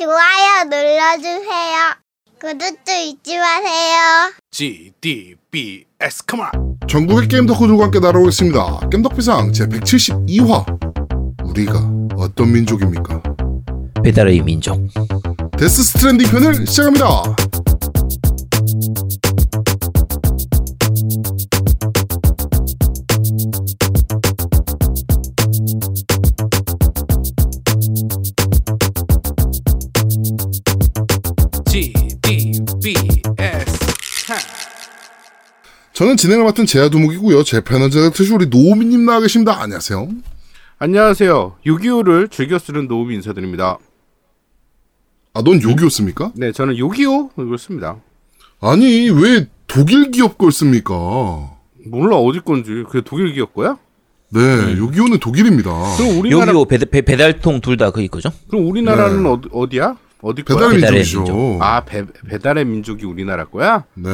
좋아요 0.00 0.64
눌러주세요. 0.64 1.94
구독도 2.40 2.90
잊지 2.90 3.36
마세요. 3.36 4.32
GDBS 4.50 6.24
come 6.26 6.42
on. 6.42 6.78
전국의 6.88 7.28
게임 7.28 7.44
덕후들과 7.44 7.84
함께 7.84 8.00
날아오겠습니다. 8.00 8.88
겜덕비상 8.90 9.52
제 9.52 9.66
172화. 9.66 10.64
우리가 11.44 11.86
어떤 12.16 12.50
민족입니까? 12.50 13.22
배달의 14.02 14.40
민족. 14.40 14.80
데스 15.58 15.82
스트랜딩 15.82 16.30
편을 16.30 16.66
시작합니다. 16.66 17.36
저는 36.00 36.16
진행을 36.16 36.46
맡은 36.46 36.64
제야두목이고요. 36.64 37.42
제 37.42 37.60
패널자 37.60 38.08
트시 38.08 38.32
우리 38.32 38.46
노우미님 38.46 39.04
나와 39.04 39.20
계십니다. 39.20 39.60
안녕하세요. 39.60 40.08
안녕하세요. 40.78 41.56
6.25를 41.66 42.30
즐겨 42.30 42.58
쓰는 42.58 42.88
노우미 42.88 43.16
인사드립니다. 43.16 43.76
아, 45.34 45.42
넌 45.42 45.60
요기였습니까? 45.60 46.32
네, 46.36 46.52
저는 46.52 46.76
6.25 46.76 47.32
이걸 47.44 47.58
씁니다. 47.58 47.98
아니, 48.62 49.10
왜 49.10 49.46
독일 49.66 50.10
기업 50.10 50.38
걸 50.38 50.52
씁니까? 50.52 50.94
몰라 51.84 52.16
어디 52.16 52.40
건지. 52.40 52.82
그게 52.86 53.02
독일 53.04 53.34
기업 53.34 53.52
거야? 53.52 53.76
네, 54.30 54.40
요기요는 54.78 55.18
독일입니다. 55.18 55.70
그럼 55.98 56.18
우리나라 56.18 56.52
여기요 56.52 56.64
배달, 56.64 56.88
배, 56.90 57.02
배달통 57.02 57.60
둘다 57.60 57.90
거기 57.90 58.08
거죠? 58.08 58.30
그럼 58.48 58.66
우리나라는 58.70 59.22
네. 59.22 59.28
어디, 59.28 59.48
어디야? 59.52 59.98
어디 60.22 60.42
거야? 60.42 60.58
배달의 60.58 60.80
배달의 60.80 60.98
민족이죠. 61.00 61.32
민족. 61.34 61.62
아, 61.62 61.80
배, 61.84 62.04
배달의 62.28 62.64
민족이 62.64 63.04
우리나라 63.06 63.44
거야? 63.46 63.84
네, 63.94 64.10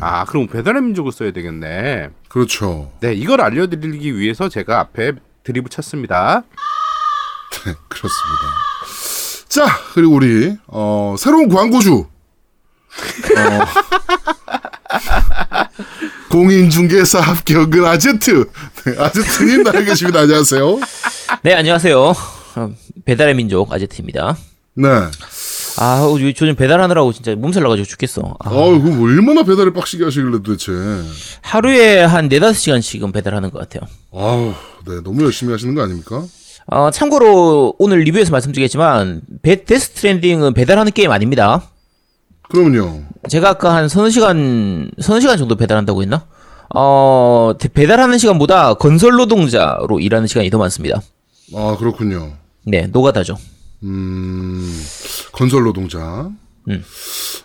아, 0.00 0.24
그럼 0.26 0.46
배달의 0.46 0.82
민족을 0.82 1.12
써야 1.12 1.32
되겠네. 1.32 2.10
그렇죠. 2.28 2.92
네, 3.00 3.12
이걸 3.14 3.40
알려드리기 3.40 4.16
위해서 4.16 4.48
제가 4.48 4.78
앞에 4.80 5.12
드립을 5.42 5.68
쳤습니다. 5.68 6.44
네, 7.64 7.74
그렇습니다. 7.88 8.46
자, 9.48 9.66
그리고 9.94 10.14
우리 10.14 10.56
어, 10.68 11.16
새로운 11.18 11.48
광고주 11.48 12.06
어, 13.36 13.64
공인중개사 16.30 17.20
합격은 17.20 17.84
아제트 17.84 18.44
네, 18.84 18.98
아제트님 18.98 19.62
나와 19.64 19.80
계십니다. 19.80 20.20
안녕하세요. 20.20 20.78
네, 21.42 21.54
안녕하세요. 21.54 21.98
어, 22.00 22.14
배달의 23.04 23.34
민족 23.34 23.72
아제트입니다. 23.72 24.36
네. 24.74 24.88
아, 25.78 26.02
어, 26.02 26.16
요즘 26.20 26.54
배달하느라고 26.56 27.12
진짜 27.12 27.34
몸살 27.34 27.62
나가지고 27.62 27.86
죽겠어. 27.86 28.34
아, 28.40 28.50
어, 28.50 28.78
그 28.80 29.02
얼마나 29.02 29.42
배달을 29.42 29.72
빡시게 29.72 30.04
하시길래 30.04 30.42
도대체. 30.42 30.72
하루에 31.42 32.00
한 32.02 32.28
네다섯 32.28 32.56
시간씩은 32.56 33.12
배달하는 33.12 33.50
것 33.50 33.58
같아요. 33.58 33.88
아우, 34.12 34.52
네, 34.86 35.00
너무 35.02 35.22
열심히 35.24 35.52
하시는 35.52 35.74
거 35.74 35.82
아닙니까? 35.82 36.22
어, 36.66 36.90
참고로 36.90 37.74
오늘 37.78 38.00
리뷰에서 38.00 38.30
말씀드리겠지만 38.32 39.22
배, 39.42 39.64
데스 39.64 39.90
스트랜딩은 39.90 40.54
배달하는 40.54 40.92
게임 40.92 41.10
아닙니다. 41.10 41.62
그러면요. 42.48 43.02
제가 43.28 43.50
아까 43.50 43.74
한 43.74 43.88
서너 43.88 44.10
시간, 44.10 44.90
서너 45.00 45.20
시간 45.20 45.38
정도 45.38 45.56
배달한다고 45.56 46.02
했나? 46.02 46.26
어, 46.74 47.52
대- 47.58 47.68
배달하는 47.68 48.18
시간보다 48.18 48.74
건설 48.74 49.12
노동자로 49.12 49.98
일하는 50.00 50.26
시간이 50.26 50.50
더 50.50 50.58
많습니다. 50.58 51.00
아, 51.54 51.76
그렇군요. 51.78 52.32
네, 52.64 52.86
노가다죠. 52.86 53.36
음, 53.82 54.84
건설 55.32 55.62
노동자. 55.64 56.30
음. 56.68 56.84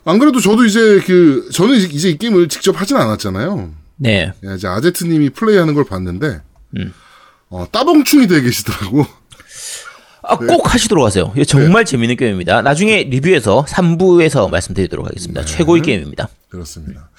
안 0.03 0.19
그래도 0.19 0.39
저도 0.39 0.65
이제 0.65 0.99
그, 1.05 1.49
저는 1.51 1.75
이제- 1.77 2.09
이 2.09 2.17
게임을 2.17 2.49
직접 2.49 2.79
하진 2.79 2.97
않았잖아요. 2.97 3.71
네. 3.97 4.31
예, 4.45 4.55
이제 4.55 4.67
아제트님이 4.67 5.29
플레이하는 5.31 5.73
걸 5.73 5.85
봤는데, 5.85 6.41
음. 6.77 6.93
어, 7.49 7.65
따봉충이 7.71 8.27
되어 8.27 8.41
계시더라고. 8.41 9.05
아, 10.27 10.37
꼭 10.37 10.73
하시도록 10.73 11.05
하세요. 11.05 11.31
정말 11.47 11.85
재밌는 11.85 12.17
게임입니다. 12.17 12.63
나중에 12.63 13.03
리뷰에서 13.03 13.63
3부에서 13.69 14.49
말씀드리도록 14.49 15.05
하겠습니다. 15.05 15.45
최고의 15.45 15.83
게임입니다. 15.83 16.27
그렇습니다. 16.49 17.09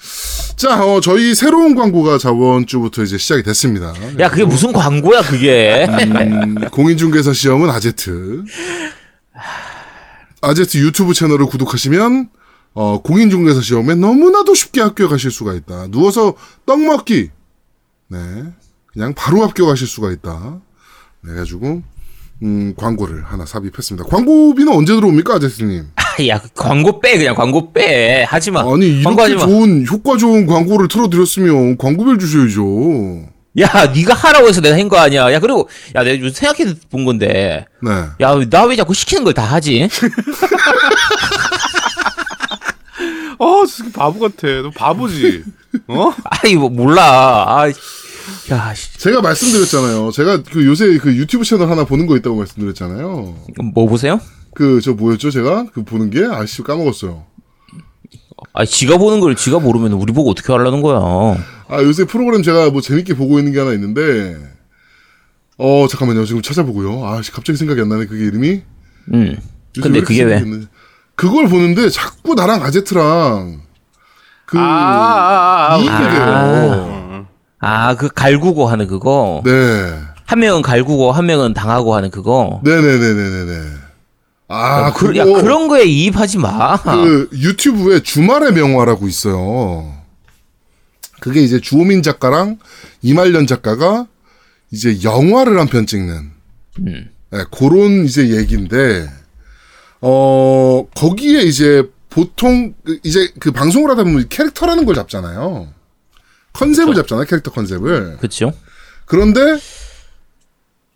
자, 0.57 0.83
어, 0.85 0.99
저희 0.99 1.33
새로운 1.33 1.73
광고가 1.75 2.17
저번 2.17 2.65
주부터 2.67 3.03
이제 3.03 3.17
시작이 3.17 3.43
됐습니다. 3.43 3.93
야, 4.19 4.29
그게 4.29 4.43
무슨 4.43 4.73
광고야, 4.73 5.21
그게. 5.21 5.85
음, 5.89 6.55
공인중개사 6.69 7.31
시험은 7.31 7.69
아제트. 7.69 8.43
아제트 10.41 10.77
유튜브 10.77 11.13
채널을 11.13 11.45
구독하시면 11.47 12.29
어, 12.73 13.01
공인중개사 13.01 13.61
시험에 13.61 13.95
너무나도 13.95 14.53
쉽게 14.53 14.81
합격하실 14.81 15.31
수가 15.31 15.53
있다. 15.53 15.87
누워서 15.87 16.35
떡 16.65 16.79
먹기. 16.81 17.31
네, 18.09 18.17
그냥 18.93 19.13
바로 19.15 19.41
합격하실 19.43 19.87
수가 19.87 20.11
있다. 20.11 20.59
네, 21.23 21.33
가지고 21.33 21.81
음, 22.43 22.73
광고를 22.77 23.23
하나 23.25 23.45
삽입했습니다. 23.47 24.07
광고비는 24.07 24.71
언제 24.71 24.93
들어옵니까, 24.93 25.35
아제트님? 25.35 25.87
아, 25.95 26.27
야, 26.27 26.39
광고 26.55 26.99
빼, 26.99 27.17
그냥 27.17 27.33
광고 27.35 27.73
빼. 27.73 28.23
하지 28.27 28.51
마. 28.51 28.61
아니 28.61 28.99
이렇게 28.99 29.33
마. 29.35 29.39
좋은 29.39 29.85
효과 29.87 30.17
좋은 30.17 30.45
광고를 30.45 30.87
틀어드렸으면 30.87 31.77
광고비를 31.77 32.19
주셔야죠. 32.19 33.36
야, 33.59 33.91
네가 33.93 34.13
하라고 34.13 34.47
해서 34.47 34.61
내가 34.61 34.77
한 34.77 34.87
거 34.87 34.97
아니야. 34.97 35.31
야, 35.33 35.39
그리고, 35.39 35.67
야, 35.95 36.03
내가 36.03 36.19
요즘 36.19 36.29
생각해 36.31 36.75
본 36.91 37.05
건데. 37.05 37.65
네. 37.81 37.91
야, 38.21 38.35
나 38.49 38.65
왜 38.65 38.75
자꾸 38.75 38.93
시키는 38.93 39.23
걸 39.23 39.33
다 39.33 39.43
하지? 39.43 39.89
어, 43.39 43.65
진짜 43.67 43.91
바보 43.99 44.19
같아. 44.19 44.47
너 44.61 44.69
바보지? 44.71 45.43
어? 45.87 46.13
아이, 46.25 46.55
뭐, 46.55 46.69
몰라. 46.69 47.45
아, 47.47 47.67
야, 48.51 48.73
씨. 48.73 48.97
제가 48.99 49.21
말씀드렸잖아요. 49.21 50.11
제가 50.11 50.43
그 50.43 50.65
요새 50.65 50.97
그 50.97 51.15
유튜브 51.15 51.43
채널 51.45 51.69
하나 51.69 51.83
보는 51.85 52.07
거 52.07 52.17
있다고 52.17 52.35
말씀드렸잖아요. 52.35 53.35
뭐 53.73 53.87
보세요? 53.87 54.19
그 54.53 54.79
저 54.83 54.93
뭐였죠 54.93 55.29
제가 55.31 55.67
그 55.73 55.83
보는 55.83 56.09
게 56.09 56.25
아씨 56.25 56.63
까먹었어요. 56.63 57.25
아, 58.53 58.65
지가 58.65 58.97
보는 58.97 59.19
걸 59.19 59.35
지가 59.35 59.59
모르면 59.59 59.93
우리 59.93 60.11
보고 60.13 60.31
어떻게 60.31 60.51
하려는 60.51 60.81
거야. 60.81 61.37
아 61.69 61.81
요새 61.83 62.05
프로그램 62.05 62.43
제가 62.43 62.69
뭐 62.69 62.81
재밌게 62.81 63.15
보고 63.15 63.39
있는 63.39 63.51
게 63.51 63.59
하나 63.59 63.73
있는데 63.73 64.37
어 65.57 65.87
잠깐만요 65.89 66.25
지금 66.25 66.41
찾아보고요. 66.41 67.05
아씨 67.07 67.31
갑자기 67.31 67.57
생각이 67.57 67.81
안 67.81 67.89
나네 67.89 68.05
그게 68.05 68.25
이름이. 68.25 68.61
음. 69.13 69.37
근데 69.81 70.01
그게 70.01 70.23
왜? 70.23 70.39
생각했네. 70.39 70.65
그걸 71.15 71.47
보는데 71.47 71.89
자꾸 71.89 72.35
나랑 72.35 72.63
아제트랑 72.63 73.61
그 74.45 74.57
아, 74.57 74.61
아, 74.61 75.73
아, 75.73 75.77
이익이 75.77 75.89
아, 75.89 76.09
돼요. 76.11 77.27
아, 77.59 77.95
그 77.95 78.07
갈구고 78.07 78.67
하는 78.67 78.87
그거. 78.87 79.41
네. 79.43 79.51
한 80.25 80.39
명은 80.39 80.61
갈구고 80.61 81.11
한 81.11 81.25
명은 81.25 81.53
당하고 81.53 81.95
하는 81.95 82.11
그거. 82.11 82.61
네네네네네네. 82.63 83.69
아, 84.49 84.83
야, 84.83 84.93
그, 84.93 85.15
야, 85.17 85.25
그런 85.25 85.67
거에 85.67 85.83
이입하지 85.83 86.37
마. 86.37 86.77
그 86.77 87.29
유튜브에 87.33 87.99
주말의 88.01 88.53
명화라고 88.53 89.07
있어요. 89.07 89.96
그게 91.19 91.41
이제 91.41 91.59
주호민 91.59 92.03
작가랑 92.03 92.59
이말년 93.01 93.47
작가가 93.47 94.07
이제 94.71 95.01
영화를 95.03 95.59
한 95.59 95.67
편 95.67 95.85
찍는 95.85 96.31
음. 96.81 97.09
네, 97.31 97.43
그런 97.51 98.05
이제 98.05 98.35
얘기인데 98.37 99.09
어 100.01 100.85
거기에 100.95 101.41
이제 101.41 101.83
보통 102.09 102.73
그 102.83 102.99
이제 103.03 103.31
그 103.39 103.51
방송을 103.51 103.89
하다 103.91 104.03
보면 104.03 104.29
캐릭터라는 104.29 104.85
걸 104.85 104.95
잡잖아요. 104.95 105.73
컨셉을 106.53 106.95
잡잖아요. 106.95 107.25
캐릭터 107.25 107.51
컨셉을. 107.51 108.17
그쵸? 108.17 108.51
그런데 109.05 109.41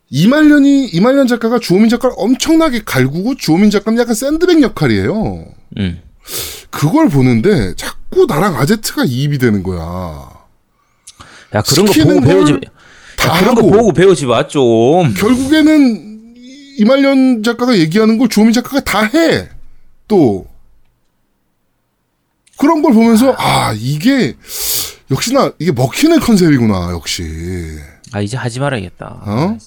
이말년이 0.09 0.87
이말년 0.87 1.27
작가가 1.27 1.59
주호민 1.59 1.89
작가를 1.89 2.15
엄청나게 2.17 2.81
갈구고 2.85 3.35
주호민 3.35 3.69
작가는 3.69 3.97
약간 3.99 4.13
샌드백 4.13 4.61
역할이에요. 4.61 5.45
음. 5.77 6.01
그걸 6.69 7.09
보는데 7.09 7.73
자 7.75 7.95
꾸 8.11 8.25
나랑 8.27 8.55
아제트가 8.57 9.05
이입이 9.05 9.37
되는 9.37 9.63
거야. 9.63 10.29
야, 11.55 11.61
그런 11.61 11.85
거 11.85 11.93
보고 11.93 12.19
걸 12.19 12.21
배우지. 12.21 12.59
다 13.17 13.35
야, 13.35 13.39
그런 13.39 13.55
거. 13.55 13.61
보고 13.61 13.93
배우지 13.93 14.25
마, 14.25 14.47
좀. 14.47 15.13
결국에는 15.15 16.33
이- 16.35 16.75
이말년 16.79 17.41
작가가 17.43 17.77
얘기하는 17.77 18.17
걸 18.17 18.27
주호민 18.29 18.53
작가가 18.53 18.79
다 18.81 19.03
해. 19.03 19.49
또 20.07 20.45
그런 22.57 22.81
걸 22.81 22.93
보면서 22.93 23.33
아 23.37 23.73
이게 23.77 24.35
역시나 25.09 25.51
이게 25.57 25.71
먹히는 25.71 26.19
컨셉이구나 26.19 26.91
역시. 26.91 27.23
아, 28.11 28.19
이제 28.21 28.35
하지 28.37 28.59
말아야겠다. 28.59 29.21
어? 29.25 29.57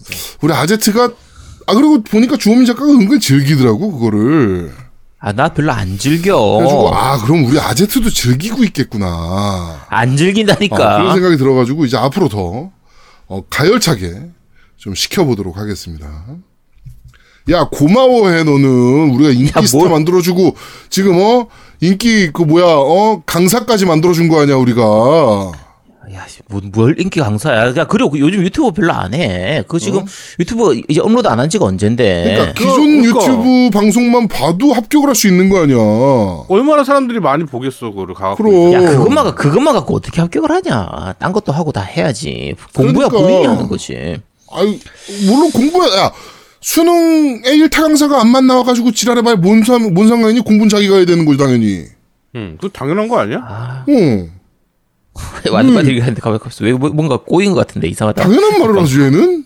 우리 0.43 0.53
아제트가 0.53 1.11
아 1.67 1.75
그리고 1.75 2.03
보니까 2.03 2.37
주호민 2.37 2.67
작가가 2.67 2.91
은근 2.93 3.19
즐기더라고 3.21 3.93
그거를. 3.93 4.73
아, 5.27 5.33
나 5.33 5.49
별로 5.49 5.73
안 5.73 5.97
즐겨. 5.97 6.39
그래가지고 6.39 6.95
아 6.95 7.17
그럼 7.25 7.47
우리 7.47 7.59
아제트도 7.59 8.11
즐기고 8.11 8.63
있겠구나. 8.65 9.87
안 9.89 10.13
어, 10.13 10.17
즐긴다니까. 10.17 10.77
그런 10.99 11.15
생각이 11.15 11.39
들어가지고 11.39 11.87
이제 11.87 11.97
앞으로 11.97 12.29
더 12.29 12.71
어, 13.29 13.41
가열차게 13.49 14.21
좀 14.77 14.95
시켜보도록 14.95 15.57
하겠습니다. 15.57 16.07
야 17.51 17.69
고마워해 17.71 18.43
너는 18.45 19.11
우리가 19.15 19.31
인기 19.31 19.53
야, 19.57 19.63
스타 19.67 19.79
뭘- 19.79 19.91
만들어주고 19.91 20.57
지금 20.91 21.19
어 21.19 21.47
인기 21.81 22.31
그 22.31 22.43
뭐야 22.43 22.65
어 22.67 23.23
강사까지 23.25 23.87
만들어준 23.87 24.29
거 24.29 24.41
아니야 24.43 24.57
우리가 24.57 24.83
야, 26.13 26.27
씨, 26.29 26.41
뭐, 26.49 26.61
뭘 26.73 26.95
인기 27.01 27.21
강사야. 27.21 27.75
야, 27.77 27.85
그리고 27.87 28.11
그 28.11 28.19
요즘 28.19 28.43
유튜브 28.43 28.71
별로 28.73 28.93
안 28.93 29.15
해. 29.15 29.63
그 29.67 29.79
지금 29.79 30.05
유튜브 30.39 30.81
이제 30.89 31.01
업로드 31.01 31.27
안 31.29 31.39
한 31.41 31.49
지가 31.49 31.65
언젠데. 31.65 32.25
그러니까 32.25 32.47
그- 32.53 32.65
기존 32.65 33.03
그러니까. 33.03 33.21
유튜브 33.23 33.71
방송만 33.73 34.29
봐도 34.29 34.73
합격을 34.73 35.09
할 35.09 35.15
수 35.15 35.29
있는 35.29 35.49
거 35.49 35.63
아니야 35.63 35.77
얼마나 36.49 36.83
사람들이 36.85 37.21
많이 37.21 37.45
보겠어 37.45 37.91
그거를 37.91 38.15
가갖고. 38.15 38.43
그럼. 38.43 38.73
야, 38.73 38.81
그것만, 38.81 39.25
가- 39.25 39.35
그것만 39.35 39.75
갖고 39.75 39.95
어떻게 39.97 40.21
합격을 40.21 40.51
하냐. 40.51 41.15
딴 41.19 41.33
것도 41.33 41.53
하고 41.53 41.73
다 41.73 41.81
해야지. 41.83 42.55
공부야 42.75 43.09
그러니까. 43.09 43.19
본인이 43.19 43.47
하는 43.47 43.69
거지. 43.69 44.21
아유 44.53 44.79
물론 45.27 45.51
공부야 45.51 45.99
야 45.99 46.13
수능에 46.61 47.43
1타 47.43 47.83
강사가 47.83 48.21
안만 48.21 48.47
나와가지고 48.47 48.93
지랄해봐야 48.93 49.37
뭔, 49.37 49.63
상, 49.65 49.93
뭔 49.93 50.09
상관이니 50.09 50.41
공부는 50.43 50.69
자기가 50.69 50.97
해야 50.97 51.05
되는 51.05 51.25
거지 51.25 51.37
당연히 51.39 51.85
응, 52.37 52.57
그 52.61 52.69
당연한 52.71 53.07
거 53.09 53.19
아니야? 53.19 53.39
아, 53.47 53.85
어 55.15 55.51
완전 55.53 55.75
빠지게 55.77 56.01
하는데 56.01 56.21
가만히 56.21 56.41
있어. 56.49 56.65
왜, 56.65 56.73
뭐- 56.73 56.91
뭔가 56.91 57.17
꼬인 57.19 57.53
것 57.53 57.67
같은데, 57.67 57.89
이상하다. 57.89 58.23
당연한 58.23 58.59
말을 58.61 58.81
하지 58.81 59.01
얘는 59.01 59.45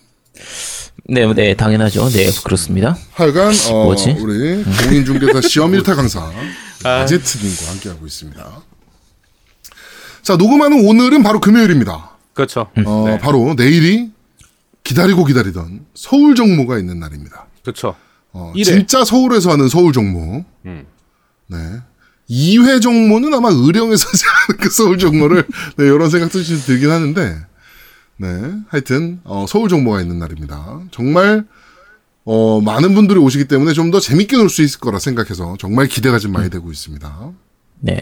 네, 1.05 1.31
네, 1.33 1.53
당연하죠. 1.55 2.09
네, 2.09 2.29
그렇습니다. 2.43 2.97
하여간 3.13 3.53
어, 3.71 3.83
뭐지? 3.85 4.11
우리 4.19 4.63
공인중개사 4.63 5.41
시험 5.41 5.71
1타 5.71 5.95
강사 5.95 6.21
아. 6.85 6.89
아제트님과 7.01 7.71
함께하고 7.71 8.05
있습니다 8.05 8.61
자 10.21 10.35
녹음하는 10.37 10.87
오늘은 10.87 11.23
바로 11.23 11.39
금요일입니다 11.41 12.11
그렇죠. 12.33 12.69
어, 12.85 13.03
네. 13.07 13.17
바로 13.19 13.53
내일이 13.57 14.11
기다리고 14.83 15.25
기다리던 15.25 15.85
서울 15.93 16.35
정모가 16.35 16.79
있는 16.79 16.99
날입니다. 16.99 17.47
그렇죠. 17.63 17.95
어. 18.31 18.53
진짜 18.63 19.03
서울에서 19.03 19.51
하는 19.51 19.67
서울 19.67 19.91
정모. 19.91 20.45
음. 20.65 20.85
네. 21.47 21.57
2회 22.29 22.81
정모는 22.81 23.33
아마 23.33 23.49
의령에서 23.51 24.07
하지 24.07 24.23
그 24.59 24.69
서울 24.69 24.97
정모를 24.97 25.43
네, 25.77 25.85
이런 25.85 26.09
생각도 26.09 26.41
좀 26.43 26.61
들긴 26.65 26.91
하는데 26.91 27.37
네. 28.17 28.27
하여튼 28.67 29.19
어, 29.23 29.45
서울 29.47 29.69
정모가 29.69 30.01
있는 30.01 30.19
날입니다. 30.19 30.81
정말 30.91 31.45
어, 32.25 32.61
많은 32.61 32.93
분들이 32.93 33.17
오시기 33.19 33.45
때문에 33.45 33.73
좀 33.73 33.89
더 33.91 33.99
재밌게 33.99 34.37
놀 34.37 34.49
수 34.49 34.61
있을 34.61 34.79
거라 34.79 34.99
생각해서 34.99 35.55
정말 35.59 35.87
기대가 35.87 36.19
좀 36.19 36.31
많이 36.33 36.49
되고 36.49 36.71
있습니다. 36.71 37.31
네. 37.79 37.99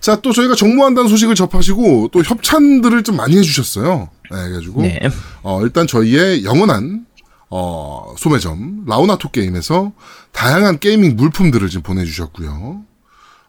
자, 0.00 0.20
또 0.20 0.32
저희가 0.32 0.56
정모한다는 0.56 1.08
소식을 1.08 1.36
접하시고 1.36 2.08
또 2.12 2.22
협찬들을 2.22 3.04
좀 3.04 3.16
많이 3.16 3.36
해주셨어요. 3.36 4.10
네, 4.32 4.36
그래가지고 4.48 4.82
네. 4.82 4.98
어, 5.42 5.62
일단 5.62 5.86
저희의 5.86 6.44
영원한 6.44 7.06
어, 7.54 8.14
소매점 8.16 8.84
라우나토 8.86 9.30
게임에서 9.30 9.92
다양한 10.32 10.78
gaming 10.78 11.16
물품들을 11.16 11.68
지금 11.68 11.82
보내주셨고요. 11.82 12.80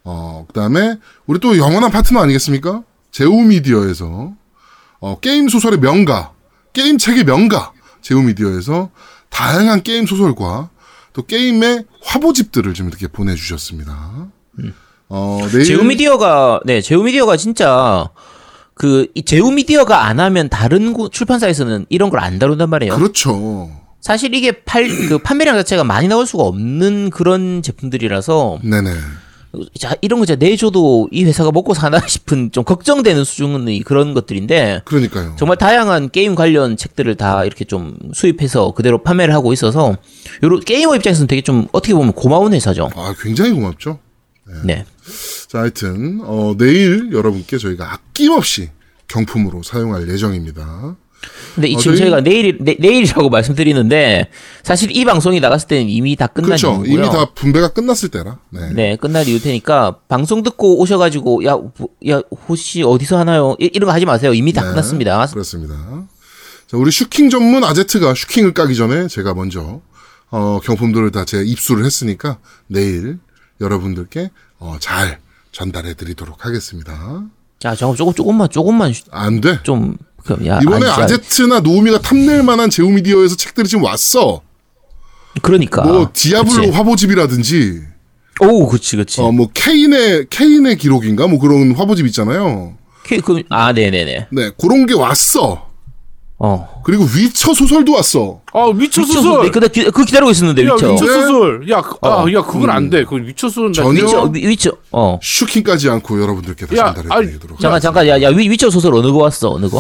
어, 0.04 0.46
그다음에 0.50 0.98
우리 1.26 1.40
또 1.40 1.58
영원한 1.58 1.90
파트너 1.90 2.20
아니겠습니까? 2.20 2.84
제우미디어에서 3.12 4.34
어, 5.00 5.20
게임 5.22 5.48
소설의 5.48 5.80
명가, 5.80 6.34
게임 6.74 6.98
책의 6.98 7.24
명가 7.24 7.72
제우미디어에서 8.02 8.90
다양한 9.30 9.84
게임 9.84 10.06
소설과 10.06 10.70
또 11.14 11.26
게임의 11.26 11.86
화보집들을 12.04 12.74
좀 12.74 12.90
이렇게 12.90 13.08
보내주셨습니다. 13.08 14.28
어, 15.08 15.40
내일 15.50 15.64
제우미디어가 15.64 16.62
네 16.66 16.82
제우미디어가 16.82 17.38
진짜 17.38 18.10
그이 18.74 19.24
제우미디어가 19.26 20.06
안 20.06 20.20
하면 20.20 20.50
다른 20.50 20.92
구- 20.92 21.10
출판사에서는 21.10 21.86
이런 21.88 22.10
걸 22.10 22.20
안 22.20 22.38
다룬단 22.40 22.70
말이에요. 22.70 22.96
그렇죠. 22.98 23.72
사실 24.04 24.36
이게 24.36 24.52
팔 24.52 24.88
그 25.08 25.18
판매량 25.24 25.56
자체가 25.56 25.84
많이 25.86 26.08
나올 26.08 26.28
수가 26.28 26.44
없는 26.44 27.10
그런 27.10 27.62
제품들이라서 27.62 28.60
네네. 28.62 28.92
자 29.80 29.96
이런 30.02 30.20
거 30.20 30.26
진짜 30.26 30.44
내줘도 30.44 31.08
이 31.12 31.24
회사가 31.24 31.52
먹고 31.52 31.74
사나 31.74 32.02
싶은 32.06 32.52
좀 32.52 32.64
걱정되는 32.64 33.24
수준의 33.24 33.80
그런 33.82 34.14
것들인데 34.14 34.82
그러니까요. 34.84 35.36
정말 35.40 35.58
다양한 35.58 36.10
게임 36.10 36.36
관련 36.36 36.76
책들을 36.76 37.16
다 37.16 37.46
이렇게 37.46 37.64
좀 37.64 37.96
수입해서 38.14 38.72
그대로 38.74 39.02
판매를 39.04 39.34
하고 39.34 39.54
있어서 39.54 39.96
요런 40.44 40.62
게이머 40.62 40.96
입장에서는 40.98 41.28
되게 41.28 41.42
좀 41.42 41.68
어떻게 41.72 41.94
보면 41.94 42.14
고마운 42.14 42.54
회사죠. 42.54 42.90
아, 42.96 43.14
굉장히 43.22 43.52
고맙죠. 43.52 44.00
네. 44.66 44.86
자, 45.48 45.60
하여튼, 45.60 46.20
어, 46.24 46.54
내일 46.58 47.14
여러분께 47.14 47.58
저희가 47.58 47.94
아낌없이 47.94 48.70
경품으로 49.08 49.64
사용할 49.64 50.10
예정입니다. 50.10 50.98
근데 51.56 51.68
이 51.68 51.76
어, 51.76 51.80
지금 51.80 51.94
저희- 51.94 52.00
저희가 52.10 52.22
내일 52.22 52.58
내, 52.62 52.76
내일이라고 52.80 53.30
말씀드리는데 53.30 54.30
사실 54.64 54.96
이 54.96 55.06
방송이 55.06 55.40
나갔을 55.40 55.68
때는 55.68 55.90
이미 55.90 56.16
다 56.16 56.28
끝난 56.28 56.48
그렇죠. 56.58 56.84
이미 56.86 57.02
다 57.10 57.26
분배가 57.36 57.70
끝났을 57.70 58.10
때라. 58.10 58.40
네. 58.50 58.74
네, 58.74 58.96
끝날 58.96 59.28
이유 59.28 59.40
테니까 59.42 59.98
방송 60.08 60.42
듣고 60.44 60.80
오셔가지고 60.82 61.46
야, 61.46 61.56
뭐, 61.56 61.72
야 62.10 62.22
혹시 62.48 62.82
어디서 62.84 63.18
하나요? 63.20 63.56
이, 63.60 63.70
런거 63.78 63.92
하지 63.94 64.06
마세요. 64.06 64.34
이미 64.34 64.52
다 64.54 64.62
네, 64.64 64.70
끝났습니다. 64.70 65.26
그렇습니다. 65.28 65.76
자, 66.68 66.78
우리 66.78 66.90
슈킹 66.92 67.30
전문 67.30 67.64
아제트가 67.64 68.14
슈킹을 68.16 68.54
까기 68.54 68.76
전에 68.76 69.08
제가 69.08 69.34
먼저, 69.36 69.82
어, 70.32 70.60
경품들을 70.64 71.12
다 71.12 71.26
제 71.26 71.44
입수를 71.44 71.86
했으니까 71.86 72.40
내일 72.68 73.20
여러분들께, 73.62 74.32
어, 74.60 74.78
잘 74.80 75.20
전달해 75.52 75.94
드리도록 75.94 76.46
하겠습니다. 76.46 77.24
자, 77.60 77.76
잠깐 77.76 77.96
조금 77.96 78.14
조금만 78.14 78.50
조금만 78.50 78.92
쉬- 78.94 79.04
안 79.12 79.40
돼. 79.40 79.60
좀 79.64 79.96
그럼 80.24 80.46
야 80.48 80.60
이번에 80.62 80.86
아니, 80.88 81.04
아제트나 81.04 81.60
노우미가 81.60 82.02
탐낼 82.02 82.44
만한 82.44 82.70
제우 82.70 82.90
미디어에서 82.90 83.36
책들이 83.36 83.68
지금 83.68 83.84
왔어. 83.84 84.42
그러니까 85.42 85.84
뭐, 85.84 86.10
디아블로 86.14 86.62
그치. 86.62 86.70
화보집이라든지, 86.72 87.82
오, 88.42 88.68
그치, 88.68 88.96
그치. 88.98 89.20
어, 89.20 89.32
뭐, 89.32 89.50
케인의, 89.54 90.28
케인의 90.30 90.78
기록인가? 90.78 91.26
뭐 91.28 91.40
그런 91.40 91.72
화보집 91.74 92.06
있잖아요. 92.08 92.76
그, 93.04 93.18
그, 93.20 93.42
아, 93.50 93.74
네네네. 93.74 94.28
네, 94.32 94.52
그런 94.60 94.86
게 94.86 94.94
왔어. 94.94 95.70
어. 96.38 96.82
그리고 96.84 97.06
위쳐 97.16 97.54
소설도 97.54 97.94
왔어. 97.94 98.42
아 98.54 98.66
위쳐 98.76 99.02
위쳐 99.02 99.14
소설. 99.14 99.44
네, 99.46 99.50
그, 99.52 99.60
기, 99.70 99.86
그 99.92 100.04
기다리고 100.04 100.30
있었는데 100.30 100.66
야 100.68 100.74
위쳐. 100.74 100.92
위쳐 100.94 101.06
네. 101.06 101.12
소설. 101.14 101.70
야, 101.70 101.82
그- 101.82 101.96
아, 102.02 102.10
어. 102.10 102.32
야 102.34 102.42
그건 102.42 102.70
안 102.70 102.90
돼. 102.90 103.06
그 103.06 103.16
위쳐 103.18 103.48
소설 103.48 103.68
나 103.72 103.84
전혀- 103.84 104.04
위쳐, 104.04 104.24
위- 104.34 104.48
위쳐. 104.48 104.72
어. 104.92 105.18
슈킹까지 105.24 105.90
않고 105.90 106.22
여러분들께 106.22 106.66
다 106.66 106.76
야, 106.76 106.94
전달해 106.94 107.28
드리도록 107.28 107.60
잠깐 107.62 107.80
잠깐 107.80 108.08
야, 108.10 108.22
야 108.22 108.28
위, 108.30 108.50
위쳐 108.50 108.70
소설 108.70 108.94
어느 108.94 109.08
거 109.12 109.20
왔어? 109.20 109.52
어느 109.52 109.70
거? 109.70 109.80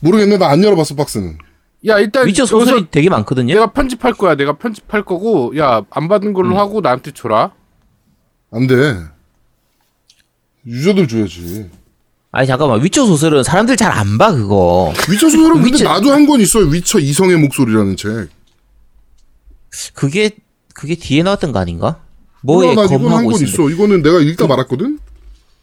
모르겠네. 0.00 0.38
나 0.38 0.48
안 0.48 0.62
열어봤어, 0.62 0.94
박스는. 0.94 1.38
야 1.86 1.98
일단 1.98 2.26
위쳐 2.26 2.44
소설이 2.44 2.86
되게 2.90 3.08
많거든요. 3.08 3.54
내가 3.54 3.72
편집할 3.72 4.12
거야. 4.14 4.34
내가 4.34 4.58
편집할 4.58 5.04
거고 5.04 5.56
야 5.56 5.82
안 5.90 6.08
받은 6.08 6.32
걸로 6.32 6.50
음. 6.50 6.56
하고 6.56 6.80
나한테 6.80 7.12
줘라. 7.12 7.52
안 8.50 8.66
돼. 8.66 8.74
유저들 10.66 11.06
줘야지. 11.08 11.70
아니 12.32 12.46
잠깐만 12.46 12.82
위쳐 12.82 13.06
소설은 13.06 13.42
사람들 13.44 13.76
잘 13.76 13.92
안 13.92 14.18
봐 14.18 14.32
그거. 14.32 14.92
위쳐 15.08 15.28
소설은 15.30 15.62
근데 15.62 15.76
위쳐- 15.78 15.84
나도 15.84 16.10
한 16.12 16.26
권 16.26 16.40
있어요. 16.40 16.66
위쳐 16.66 16.98
이성의 16.98 17.36
목소리라는 17.38 17.96
책. 17.96 18.28
그게 19.94 20.30
그게 20.74 20.94
뒤에 20.96 21.22
나왔던 21.22 21.52
거 21.52 21.58
아닌가? 21.60 22.00
뭐에 22.42 22.74
검하고. 22.74 23.32
있어. 23.32 23.70
이거는 23.70 24.02
내가 24.02 24.18
읽다 24.20 24.46
말았거든? 24.46 24.98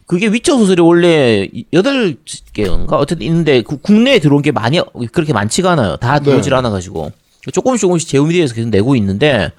그게 0.05 0.27
위쳐 0.27 0.57
소설이 0.57 0.81
원래 0.81 1.47
여덟 1.73 2.15
개인가 2.53 2.97
어쨌든 2.97 3.25
있는데 3.25 3.61
그 3.63 3.77
국내에 3.77 4.19
들어온 4.19 4.41
게 4.41 4.51
많이 4.51 4.79
그렇게 5.11 5.33
많지가 5.33 5.71
않아요. 5.71 5.95
다 5.97 6.19
들어오질 6.19 6.51
네. 6.51 6.57
않아 6.57 6.69
가지고 6.69 7.11
조금씩 7.51 7.81
조금씩 7.81 8.09
제우미디어에서 8.09 8.53
계속 8.55 8.69
내고 8.69 8.95
있는데 8.95 9.51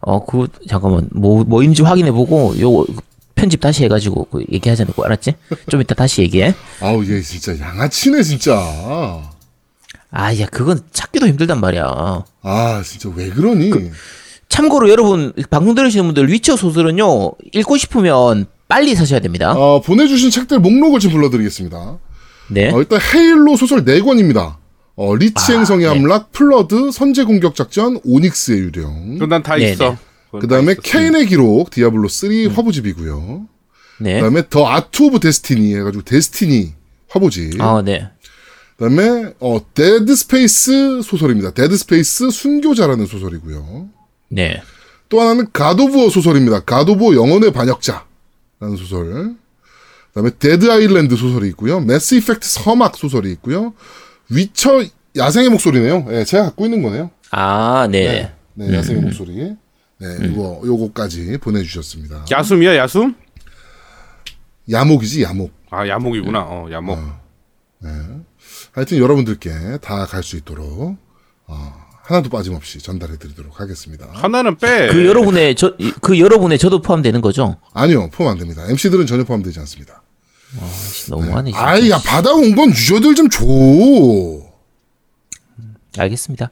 어 0.00 0.24
그 0.24 0.48
잠깐만 0.68 1.08
뭐 1.12 1.44
뭐인지 1.44 1.82
확인해 1.82 2.10
보고 2.10 2.54
요 2.60 2.84
편집 3.34 3.60
다시 3.60 3.84
해가지고 3.84 4.24
그 4.30 4.44
얘기하자 4.52 4.84
고 4.86 5.04
알았지? 5.04 5.34
좀 5.68 5.80
이따 5.80 5.94
다시 5.94 6.22
얘기해. 6.22 6.54
아우, 6.80 7.04
얘 7.04 7.20
진짜 7.20 7.58
양아치네, 7.58 8.22
진짜. 8.22 8.54
아, 10.10 10.38
야 10.38 10.46
그건 10.46 10.80
찾기도 10.92 11.26
힘들단 11.26 11.60
말이야. 11.60 12.24
아, 12.42 12.82
진짜 12.84 13.10
왜 13.14 13.30
그러니? 13.30 13.70
참고로 14.48 14.90
여러분 14.90 15.32
방송 15.50 15.74
들으시는 15.74 16.04
분들 16.06 16.30
위쳐 16.30 16.56
소설은요 16.56 17.32
읽고 17.52 17.78
싶으면 17.78 18.46
빨리 18.72 18.94
사셔야 18.94 19.20
됩니다. 19.20 19.52
어, 19.52 19.82
보내주신 19.82 20.30
책들 20.30 20.58
목록을 20.58 20.98
좀 20.98 21.12
불러드리겠습니다. 21.12 21.98
네. 22.48 22.70
어, 22.72 22.78
일단 22.78 22.98
헤일로 23.02 23.54
소설 23.58 23.84
4권입니다. 23.84 24.56
어, 24.96 25.14
리치 25.14 25.52
아, 25.52 25.56
행성의 25.58 25.86
네. 25.86 25.92
함락, 25.92 26.32
플러드, 26.32 26.90
선제 26.90 27.24
공격 27.24 27.54
작전, 27.54 28.00
오닉스의 28.02 28.60
유령. 28.60 29.14
그건 29.14 29.28
난다 29.28 29.56
네, 29.56 29.72
있어. 29.72 29.90
네. 30.32 30.38
그다 30.40 30.56
다음에. 30.56 30.74
케인의 30.82 31.26
기록, 31.26 31.68
디아블로 31.68 32.08
3 32.08 32.30
화보집이고요. 32.54 33.46
네. 34.00 34.14
그 34.14 34.20
다음에 34.22 34.42
The 34.48 34.66
Art 34.66 35.02
of 35.02 35.20
Destiny 35.20 35.76
해가지고 35.76 36.04
데스티니 36.04 36.72
화보집. 37.10 37.60
아, 37.60 37.82
네. 37.82 38.08
그 38.78 38.88
다음에, 38.88 39.34
어, 39.40 39.60
데드 39.74 40.16
스페이스 40.16 41.02
소설입니다. 41.02 41.50
데드 41.50 41.76
스페이스 41.76 42.30
순교자라는 42.30 43.04
소설이고요. 43.04 43.90
네. 44.30 44.62
또 45.10 45.20
하나는 45.20 45.48
God 45.52 45.73
of 45.73 45.87
War 45.87 46.08
소설입니다. 46.08 46.60
God 46.60 46.80
of 46.80 46.94
War 46.94 47.14
영혼의 47.14 47.52
반역자 47.52 48.06
라는 48.62 48.76
소설. 48.76 49.34
그 49.64 50.14
다음에 50.14 50.30
데드 50.38 50.70
아일랜드 50.70 51.16
소설이 51.16 51.48
있고요. 51.48 51.80
매스 51.80 52.14
이펙트 52.14 52.46
서막 52.48 52.96
소설이 52.96 53.32
있고요. 53.32 53.74
위쳐 54.30 54.84
야생의 55.16 55.48
목소리네요. 55.50 56.06
예, 56.10 56.24
제가 56.24 56.44
갖고 56.44 56.64
있는 56.66 56.80
거네요. 56.82 57.10
아, 57.32 57.88
네. 57.90 58.32
네. 58.54 58.66
네, 58.68 58.76
야생의 58.76 59.02
목소리. 59.02 59.34
네, 59.98 60.16
이거 60.22 60.62
요거까지 60.64 61.38
보내주셨습니다. 61.38 62.26
야숨이야 62.30 62.76
야숨? 62.76 63.14
야목이지 64.70 65.22
야목. 65.24 65.52
아 65.70 65.88
야목이구나. 65.88 66.40
어 66.42 66.68
야목. 66.70 66.98
하여튼 68.72 68.98
여러분들께 68.98 69.78
다 69.82 70.06
갈 70.06 70.22
수 70.22 70.36
있도록 70.36 70.96
어, 71.46 71.81
하나도 72.04 72.30
빠짐없이 72.30 72.78
전달해 72.80 73.16
드리도록 73.16 73.60
하겠습니다. 73.60 74.08
하나는 74.12 74.56
빼. 74.56 74.88
그 74.90 75.06
여러분의 75.06 75.54
저 75.54 75.72
그 76.00 76.18
여러분의 76.18 76.58
저도 76.58 76.82
포함되는 76.82 77.20
거죠. 77.20 77.56
아니요, 77.72 78.10
포함 78.12 78.32
안 78.32 78.38
됩니다. 78.38 78.64
MC들은 78.68 79.06
전혀 79.06 79.24
포함되지 79.24 79.58
않습니다. 79.60 80.02
너무하네. 81.08 81.50
진짜. 81.52 81.64
아이, 81.66 81.90
야, 81.90 81.98
받아온 82.04 82.54
건 82.54 82.70
유저들 82.70 83.14
좀 83.14 83.28
줘. 83.30 83.42
알겠습니다. 85.96 86.50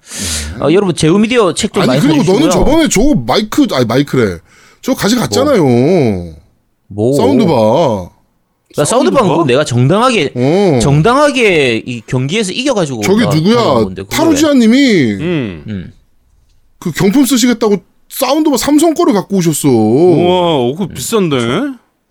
어, 0.60 0.72
여러분 0.72 0.94
제우 0.94 1.18
미디어 1.18 1.52
책좀 1.54 1.82
아니, 1.82 1.86
많이 1.88 2.00
그리고 2.00 2.16
사주시고요. 2.18 2.38
너는 2.40 2.50
저번에 2.50 2.88
저 2.88 3.14
마이크, 3.14 3.66
아니, 3.72 3.84
마이크래. 3.86 4.38
저 4.82 4.94
가져갔잖아요. 4.94 5.64
뭐 6.88 7.16
sound 7.16 7.44
bar. 7.46 8.10
나 8.76 8.84
sound 8.84 9.06
bar 9.06 9.18
sound 9.18 9.27
bar? 9.27 9.34
그거 9.36 9.46
내가 9.46 9.64
정당하게 9.64 10.32
어. 10.34 10.78
정당하게 10.80 11.82
이 11.84 12.02
경기에서 12.06 12.52
이겨가지고 12.52 13.02
저기 13.02 13.24
나 13.24 13.30
누구야? 13.30 14.04
타루지아님이 14.08 15.12
음. 15.14 15.64
음. 15.66 15.92
그 16.78 16.92
경품 16.92 17.24
쓰시겠다고 17.24 17.78
sound 18.08 18.38
bar 18.38 18.56
삼성 18.56 18.94
거를 18.94 19.12
갖고 19.12 19.36
오셨어. 19.36 19.68
우와, 19.68 20.56
어, 20.56 20.72
그거 20.76 20.86
비싼데? 20.88 21.36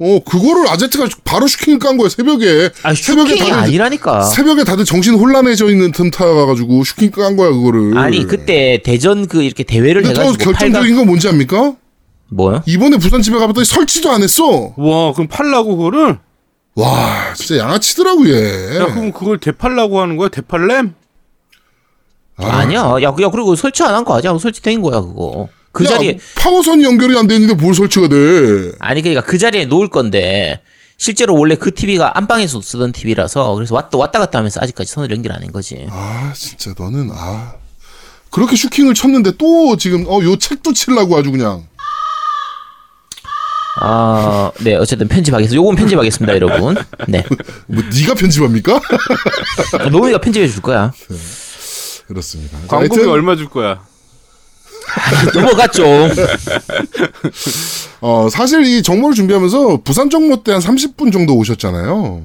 어, 0.01 0.20
그거를 0.25 0.70
아제트가 0.70 1.08
바로 1.25 1.46
슈킹을 1.48 1.80
깐 1.80 1.98
거야, 1.98 2.08
새벽에. 2.08 2.70
아 2.84 2.94
새벽에 2.94 3.32
슈킹이 3.32 3.50
다들- 3.50 3.63
아니라니까. 3.63 4.24
새벽에 4.24 4.63
다들 4.63 4.86
정신 4.86 5.16
혼란해져 5.16 5.70
있는 5.70 5.92
틈 5.92 6.10
타가지고 6.10 6.84
슈킹 6.86 7.12
깐 7.12 7.36
거야, 7.36 7.50
그거를. 7.50 7.98
아니 7.98 8.25
그때 8.25 8.82
대전 8.84 9.28
그 9.28 9.44
이렇게 9.44 9.63
대회를 9.63 10.06
해가지고 10.06 10.38
결정적인 10.38 10.96
건 10.96 11.06
뭔지 11.06 11.28
압니까? 11.28 11.74
뭐요? 12.30 12.63
이번에 12.66 12.98
부산 12.98 13.22
집에 13.22 13.38
가봤더니 13.38 13.66
설치도 13.66 14.10
안 14.12 14.22
했어. 14.24 14.74
와, 14.78 15.12
그럼 15.13 15.28
팔라고 15.28 15.75
그거를? 15.75 16.18
와, 16.79 17.33
진짜 17.33 17.57
양아치더라고, 17.63 18.29
얘. 18.29 18.75
야, 18.77 18.86
그럼 18.88 19.12
그걸 19.12 19.38
되팔라고 19.39 20.00
하는 20.01 20.17
거야? 20.17 20.29
되팔렘? 20.29 20.93
아니야 22.38 22.96
야, 23.01 23.12
그- 23.12 23.21
야 23.21 23.29
그리고 23.29 23.55
설치 23.55 23.83
안 23.83 23.93
한 23.95 24.05
거 24.05 24.15
아니야? 24.17 24.38
설치된 24.38 24.81
거야 24.81 25.01
그거. 25.01 25.50
그 25.71 25.83
야, 25.86 25.89
자리에 25.89 26.17
파워선이 26.38 26.83
연결이 26.83 27.17
안 27.17 27.27
돼 27.27 27.36
있는데 27.36 27.53
뭘 27.53 27.74
설치가 27.74 28.07
돼? 28.07 28.71
아니 28.79 29.01
그러니까 29.01 29.21
그 29.25 29.38
자리에 29.38 29.65
놓을 29.65 29.89
건데 29.89 30.62
실제로 30.98 31.36
원래 31.38 31.55
그 31.55 31.74
TV가 31.74 32.17
안방에서 32.17 32.62
쓰던 32.62 32.91
TV라서 32.93 33.53
그래서 33.55 33.75
왔다 33.75 33.98
왔다 33.98 34.19
갔다 34.19 34.38
하면서 34.39 34.59
아직까지 34.62 34.89
선을 34.91 35.12
연결 35.12 35.33
안 35.33 35.43
한 35.43 35.51
거지. 35.51 35.86
아, 35.91 36.31
진짜 36.36 36.74
너는, 36.77 37.09
아. 37.13 37.53
그렇게 38.31 38.55
슈킹을 38.55 38.93
쳤는데 38.93 39.33
또 39.38 39.75
지금, 39.77 40.05
어, 40.07 40.21
요 40.24 40.36
책도 40.38 40.74
치려고 40.74 41.17
아주 41.17 41.31
그냥. 41.31 41.67
아, 43.81 44.51
네 44.62 44.75
어쨌든 44.75 45.07
편집하겠습니다. 45.07 45.55
요건 45.55 45.75
편집하겠습니다, 45.75 46.33
여러분. 46.36 46.75
네, 47.07 47.24
뭐, 47.67 47.83
네가 47.83 48.15
편집합니까? 48.15 48.79
노우이가 49.91 50.19
편집해 50.19 50.48
줄 50.48 50.62
거야. 50.62 50.91
그렇습니다. 52.07 52.59
자, 52.62 52.67
광고비 52.67 52.95
하여튼, 52.95 53.12
얼마 53.12 53.36
줄 53.36 53.50
거야? 53.50 53.83
넘어갔죠. 55.36 55.83
어, 58.01 58.27
사실 58.29 58.65
이 58.65 58.81
정모를 58.81 59.15
준비하면서 59.15 59.81
부산 59.83 60.09
정모 60.09 60.43
때 60.43 60.51
한 60.51 60.62
30분 60.62 61.12
정도 61.12 61.36
오셨잖아요. 61.38 62.24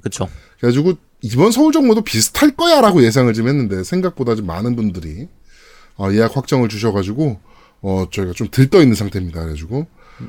그렇죠. 0.00 0.28
그래가지고 0.60 0.94
이번 1.22 1.50
서울 1.50 1.72
정모도 1.72 2.02
비슷할 2.02 2.54
거야라고 2.56 3.02
예상을 3.02 3.32
좀 3.34 3.48
했는데 3.48 3.82
생각보다 3.82 4.36
좀 4.36 4.46
많은 4.46 4.76
분들이 4.76 5.26
어, 5.96 6.08
예약 6.12 6.36
확정을 6.36 6.68
주셔가지고 6.68 7.40
어, 7.86 8.06
저희가 8.10 8.32
좀 8.32 8.48
들떠 8.50 8.80
있는 8.80 8.94
상태입니다. 8.94 9.40
그래가지고 9.40 9.86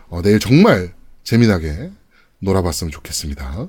어, 0.10 0.22
내일 0.22 0.40
정말 0.40 0.94
재미나게 1.24 1.90
놀아봤으면 2.40 2.92
좋겠습니다. 2.92 3.68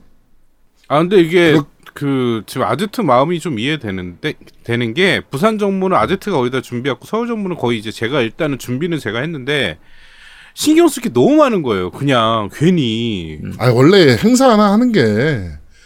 아, 0.89 0.99
근데 0.99 1.21
이게 1.21 1.53
그렇- 1.53 1.67
그 1.95 2.43
지금 2.47 2.67
아제트 2.67 3.01
마음이 3.01 3.39
좀 3.41 3.59
이해되는데 3.61 4.35
되는 4.65 4.93
게 4.93 5.21
부산 5.31 5.59
정부는 5.59 5.97
아제트가 5.97 6.37
거의 6.37 6.51
다 6.51 6.61
준비했고 6.61 7.07
서울 7.07 7.27
정부는 7.29 7.57
거의 7.57 7.79
이제 7.79 7.91
제가 7.93 8.21
일단은 8.23 8.59
준비는 8.59 8.99
제가 8.99 9.21
했는데 9.21 9.79
신경 10.55 10.89
쓸 10.89 11.03
게 11.03 11.09
너무 11.11 11.37
많은 11.37 11.63
거예요. 11.63 11.91
그냥 11.93 12.51
괜히. 12.53 13.39
아 13.59 13.71
원래 13.71 14.17
행사 14.17 14.51
하나 14.51 14.73
하는 14.73 14.91
게 14.93 15.01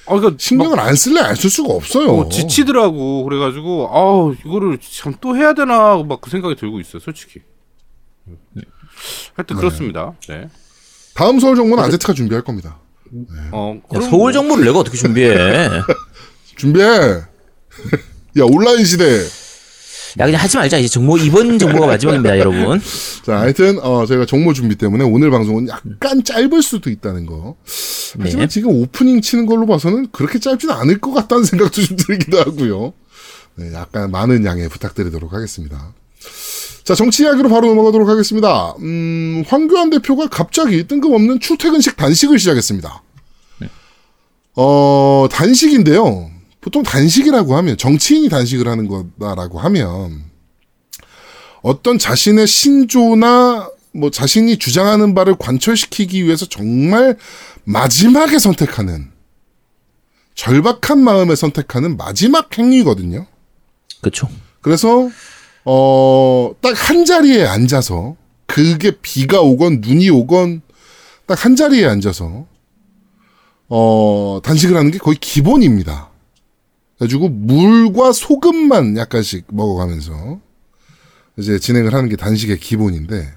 아, 0.06 0.14
그러니까 0.14 0.34
신경을 0.38 0.80
안 0.80 0.94
쓸래 0.96 1.20
안 1.20 1.36
쓸 1.36 1.50
수가 1.50 1.74
없어요. 1.74 2.10
어, 2.12 2.28
지치더라고. 2.30 3.24
그래가지고 3.24 3.88
아 3.92 4.34
이거를 4.44 4.78
참 4.80 5.14
또 5.20 5.36
해야 5.36 5.52
되나 5.54 6.02
막 6.02 6.20
그 6.20 6.30
생각이 6.30 6.56
들고 6.56 6.80
있어요. 6.80 7.00
솔직히. 7.00 7.40
하여튼 9.34 9.56
그렇습니다. 9.56 10.14
네. 10.28 10.48
다음 11.14 11.40
서울 11.40 11.56
정모는 11.56 11.82
아제트가 11.84 12.12
준비할 12.12 12.42
겁니다. 12.42 12.78
어, 13.52 13.80
야, 13.94 14.00
서울 14.00 14.32
정보를 14.32 14.64
내가 14.64 14.78
어떻게 14.78 14.96
준비해? 14.96 15.34
준비해. 16.56 16.86
야 18.38 18.44
온라인 18.44 18.84
시대. 18.84 19.22
야 20.18 20.24
그냥 20.26 20.40
하지 20.40 20.56
말자. 20.56 20.78
이제 20.78 20.88
정보 20.88 21.16
이번 21.16 21.58
정보가 21.58 21.86
마지막입니다, 21.86 22.38
여러분. 22.38 22.80
자, 23.24 23.40
하여튼 23.40 23.78
어 23.80 24.06
저희가 24.06 24.26
정모 24.26 24.52
준비 24.52 24.76
때문에 24.76 25.04
오늘 25.04 25.30
방송은 25.30 25.68
약간 25.68 26.22
짧을 26.24 26.62
수도 26.62 26.90
있다는 26.90 27.26
거. 27.26 27.56
하지만 28.12 28.42
네. 28.42 28.48
지금 28.48 28.70
오프닝 28.70 29.20
치는 29.20 29.46
걸로 29.46 29.66
봐서는 29.66 30.08
그렇게 30.10 30.38
짧지는 30.38 30.74
않을 30.74 30.98
것 30.98 31.12
같다는 31.12 31.44
생각도 31.46 31.82
좀 31.82 31.96
들기도 31.96 32.38
하고요. 32.40 32.92
네, 33.56 33.72
약간 33.72 34.10
많은 34.10 34.44
양해 34.44 34.68
부탁드리도록 34.68 35.32
하겠습니다. 35.32 35.92
자, 36.90 36.96
정치 36.96 37.22
이야기로 37.22 37.48
바로 37.48 37.68
넘어가도록 37.68 38.08
하겠습니다. 38.08 38.74
음, 38.80 39.44
황교안 39.46 39.90
대표가 39.90 40.26
갑자기 40.26 40.88
뜬금없는 40.88 41.38
출퇴근식 41.38 41.94
단식을 41.94 42.36
시작했습니다. 42.40 43.04
어, 44.56 45.28
단식인데요. 45.30 46.32
보통 46.60 46.82
단식이라고 46.82 47.56
하면, 47.58 47.76
정치인이 47.76 48.28
단식을 48.28 48.66
하는 48.66 48.88
거다라고 48.88 49.60
하면, 49.60 50.24
어떤 51.62 51.96
자신의 51.96 52.48
신조나 52.48 53.70
뭐 53.92 54.10
자신이 54.10 54.58
주장하는 54.58 55.14
바를 55.14 55.36
관철시키기 55.38 56.24
위해서 56.24 56.44
정말 56.44 57.16
마지막에 57.62 58.40
선택하는 58.40 59.12
절박한 60.34 60.98
마음에 60.98 61.36
선택하는 61.36 61.96
마지막 61.96 62.58
행위거든요. 62.58 63.28
그렇죠. 64.00 64.28
그래서 64.60 65.08
어 65.64 66.54
딱 66.60 66.74
한 66.74 67.04
자리에 67.04 67.44
앉아서 67.44 68.16
그게 68.46 68.90
비가 69.02 69.40
오건 69.40 69.80
눈이 69.80 70.10
오건 70.10 70.62
딱 71.26 71.44
한 71.44 71.56
자리에 71.56 71.86
앉아서 71.86 72.46
어 73.68 74.40
단식을 74.42 74.76
하는 74.76 74.90
게 74.90 74.98
거의 74.98 75.16
기본입니다. 75.20 76.10
그래가지고 76.98 77.28
물과 77.28 78.12
소금만 78.12 78.96
약간씩 78.96 79.44
먹어가면서 79.48 80.40
이제 81.38 81.58
진행을 81.58 81.94
하는 81.94 82.08
게 82.08 82.16
단식의 82.16 82.58
기본인데 82.58 83.28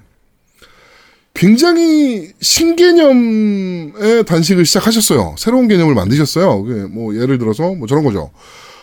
굉장히 1.34 2.32
신개념의 2.40 4.24
단식을 4.26 4.66
시작하셨어요. 4.66 5.34
새로운 5.38 5.66
개념을 5.68 5.94
만드셨어요. 5.94 6.88
뭐 6.90 7.14
예를 7.14 7.38
들어서 7.38 7.74
뭐 7.74 7.86
저런 7.86 8.04
거죠. 8.04 8.30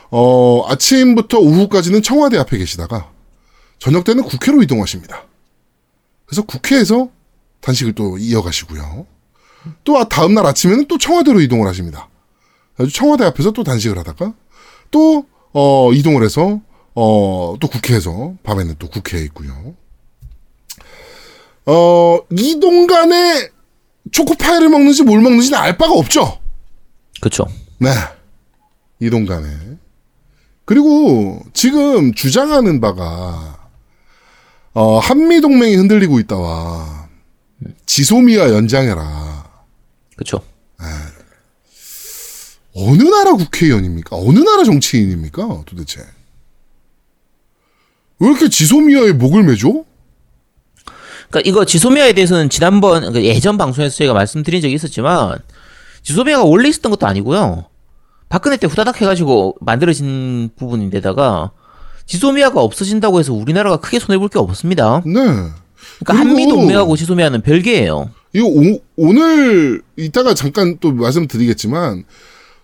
어, 0.09 0.63
아침부터 0.67 1.39
오후까지는 1.39 2.01
청와대 2.01 2.37
앞에 2.37 2.57
계시다가 2.57 3.10
저녁 3.81 4.03
때는 4.03 4.23
국회로 4.23 4.61
이동하십니다. 4.61 5.23
그래서 6.27 6.43
국회에서 6.43 7.09
단식을 7.61 7.93
또 7.93 8.17
이어가시고요. 8.19 9.07
또 9.83 9.97
아- 9.97 10.07
다음 10.07 10.35
날 10.35 10.45
아침에는 10.45 10.85
또 10.87 10.99
청와대로 10.99 11.41
이동을 11.41 11.67
하십니다. 11.67 12.07
그래서 12.75 12.91
청와대 12.93 13.25
앞에서 13.25 13.51
또 13.51 13.63
단식을 13.63 13.97
하다가 13.97 14.33
또 14.91 15.25
어, 15.53 15.91
이동을 15.93 16.23
해서 16.23 16.61
어, 16.93 17.55
또 17.59 17.67
국회에서 17.67 18.35
밤에는 18.43 18.75
또 18.77 18.87
국회에 18.87 19.21
있고요. 19.23 19.73
어, 21.65 22.19
이동 22.37 22.85
간에 22.85 23.49
초코파이를 24.11 24.69
먹는지 24.69 25.01
뭘 25.03 25.21
먹는지는 25.21 25.57
알 25.57 25.77
바가 25.77 25.93
없죠. 25.93 26.39
그렇죠. 27.19 27.45
네. 27.79 27.89
이동 28.99 29.25
간에. 29.25 29.47
그리고 30.65 31.41
지금 31.53 32.13
주장하는 32.13 32.79
바가 32.79 33.60
어, 34.73 34.99
한미 34.99 35.41
동맹이 35.41 35.75
흔들리고 35.75 36.19
있다와 36.19 37.09
지소미아 37.85 38.49
연장해라. 38.49 39.49
그렇죠. 40.15 40.41
어느 42.73 43.03
나라 43.03 43.33
국회의원입니까? 43.33 44.15
어느 44.15 44.39
나라 44.39 44.63
정치인입니까? 44.63 45.63
도대체. 45.65 46.01
왜 48.19 48.29
이렇게 48.29 48.49
지소미아에 48.49 49.11
목을 49.13 49.43
매죠? 49.43 49.85
그러니까 51.29 51.49
이거 51.49 51.65
지소미아에 51.65 52.13
대해서는 52.13 52.49
지난번 52.49 53.01
그러니까 53.01 53.23
예전 53.23 53.57
방송에서 53.57 53.95
저희가 53.97 54.13
말씀드린 54.13 54.61
적이 54.61 54.75
있었지만 54.75 55.39
지소미아가 56.03 56.43
원래 56.43 56.69
있었던 56.69 56.91
것도 56.91 57.07
아니고요. 57.07 57.65
박근혜 58.29 58.57
때 58.57 58.67
후다닥 58.67 59.01
해가지고 59.01 59.57
만들어진 59.59 60.49
부분인데다가 60.55 61.51
지소미아가 62.15 62.59
없어진다고 62.61 63.19
해서 63.19 63.31
우리나라가 63.33 63.77
크게 63.77 63.97
손해 63.99 64.17
볼 64.17 64.27
게 64.27 64.37
없습니다. 64.37 65.01
네. 65.05 65.13
그러니까 65.13 66.13
한미 66.13 66.45
동맹하고 66.47 66.97
지소미아는 66.97 67.41
별개예요. 67.41 68.09
이거 68.33 68.47
오, 68.47 68.79
오늘 68.97 69.81
이따가 69.95 70.33
잠깐 70.33 70.77
또 70.79 70.91
말씀드리겠지만 70.91 72.03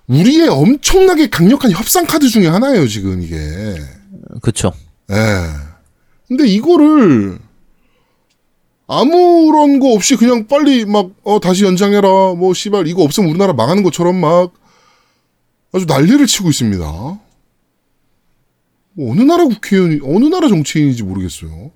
우리의 0.07 0.49
엄청나게 0.49 1.29
강력한 1.29 1.71
협상 1.71 2.05
카드 2.05 2.27
중에 2.27 2.47
하나예요 2.47 2.87
지금 2.87 3.21
이게. 3.21 3.35
그렇죠. 4.41 4.73
예. 5.11 5.15
근데 6.27 6.45
이거를 6.47 7.39
아무런 8.87 9.79
거 9.79 9.93
없이 9.93 10.15
그냥 10.17 10.47
빨리 10.47 10.85
막 10.85 11.09
어 11.23 11.39
다시 11.39 11.63
연장해라 11.63 12.07
뭐 12.37 12.53
씨발 12.53 12.87
이거 12.87 13.03
없으면 13.03 13.29
우리나라 13.29 13.53
망하는 13.53 13.83
것처럼 13.83 14.15
막 14.17 14.51
아주 15.73 15.85
난리를 15.85 16.25
치고 16.27 16.49
있습니다. 16.49 17.19
뭐 18.97 19.11
어느 19.11 19.21
나라 19.21 19.45
국회의원이 19.45 19.99
어느 20.03 20.25
나라 20.25 20.47
정치인인지 20.47 21.03
모르겠어요. 21.03 21.71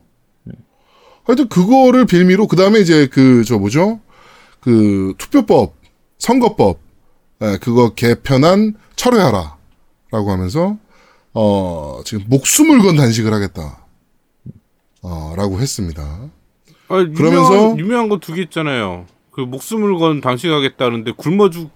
하여튼 1.23 1.47
그거를 1.49 2.05
빌미로 2.07 2.47
그 2.47 2.55
다음에 2.55 2.79
이제 2.79 3.05
그 3.07 3.43
저 3.45 3.59
뭐죠 3.59 3.99
그 4.59 5.13
투표법 5.19 5.75
선거법 6.17 6.79
예, 7.43 7.57
그거 7.61 7.93
개편안 7.93 8.73
철회하라라고 8.95 10.31
하면서 10.31 10.77
어, 11.33 12.01
지금 12.05 12.25
목숨을 12.27 12.79
건 12.79 12.95
단식을 12.95 13.31
하겠다. 13.33 13.85
어, 15.03 15.33
라고 15.37 15.59
했습니다. 15.59 16.03
아, 16.89 16.95
유명한, 16.99 17.13
그러면서- 17.13 17.79
유명한 17.79 18.09
거 18.09 18.17
두 18.19 18.33
개 18.35 18.41
있잖아요. 18.43 19.05
그 19.31 19.41
목숨을 19.41 19.97
건 19.97 20.21
당식하겠다는데 20.21 21.13
굶어 21.17 21.49
죽 21.49 21.71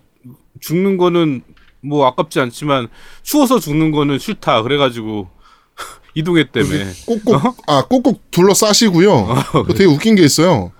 죽는 0.59 0.97
거는 0.97 1.41
뭐 1.87 2.05
아깝지 2.07 2.39
않지만 2.39 2.87
추워서 3.23 3.59
죽는 3.59 3.91
거는 3.91 4.19
싫다. 4.19 4.61
그래가지고 4.63 5.27
이동했다며. 6.15 6.67
꼭꼭, 7.05 7.57
아, 7.67 7.85
꼭꼭 7.85 8.31
둘러싸시고요. 8.31 9.27
그 9.67 9.73
되게 9.73 9.85
웃긴 9.85 10.15
게 10.15 10.23
있어요. 10.23 10.71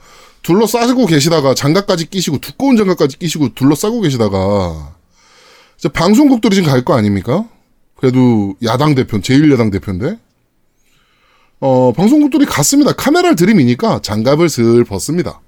둘러싸시고 0.43 1.05
계시다가 1.07 1.53
장갑까지 1.55 2.09
끼시고 2.09 2.38
두꺼운 2.39 2.77
장갑까지 2.77 3.17
끼시고 3.19 3.53
둘러싸고 3.55 4.01
계시다가 4.01 4.93
이제 5.77 5.89
방송국들이 5.89 6.55
지금 6.55 6.69
갈 6.69 6.83
거 6.85 6.95
아닙니까? 6.95 7.45
그래도 7.95 8.55
야당 8.63 8.93
대표, 8.93 9.17
제1야당 9.19 9.71
대표인데 9.71 10.17
어, 11.59 11.91
방송국들이 11.93 12.45
갔습니다. 12.45 12.91
카메라를 12.93 13.35
들이미니까 13.35 14.01
장갑을 14.01 14.50
슬 14.50 14.83
벗습니다. 14.83 15.41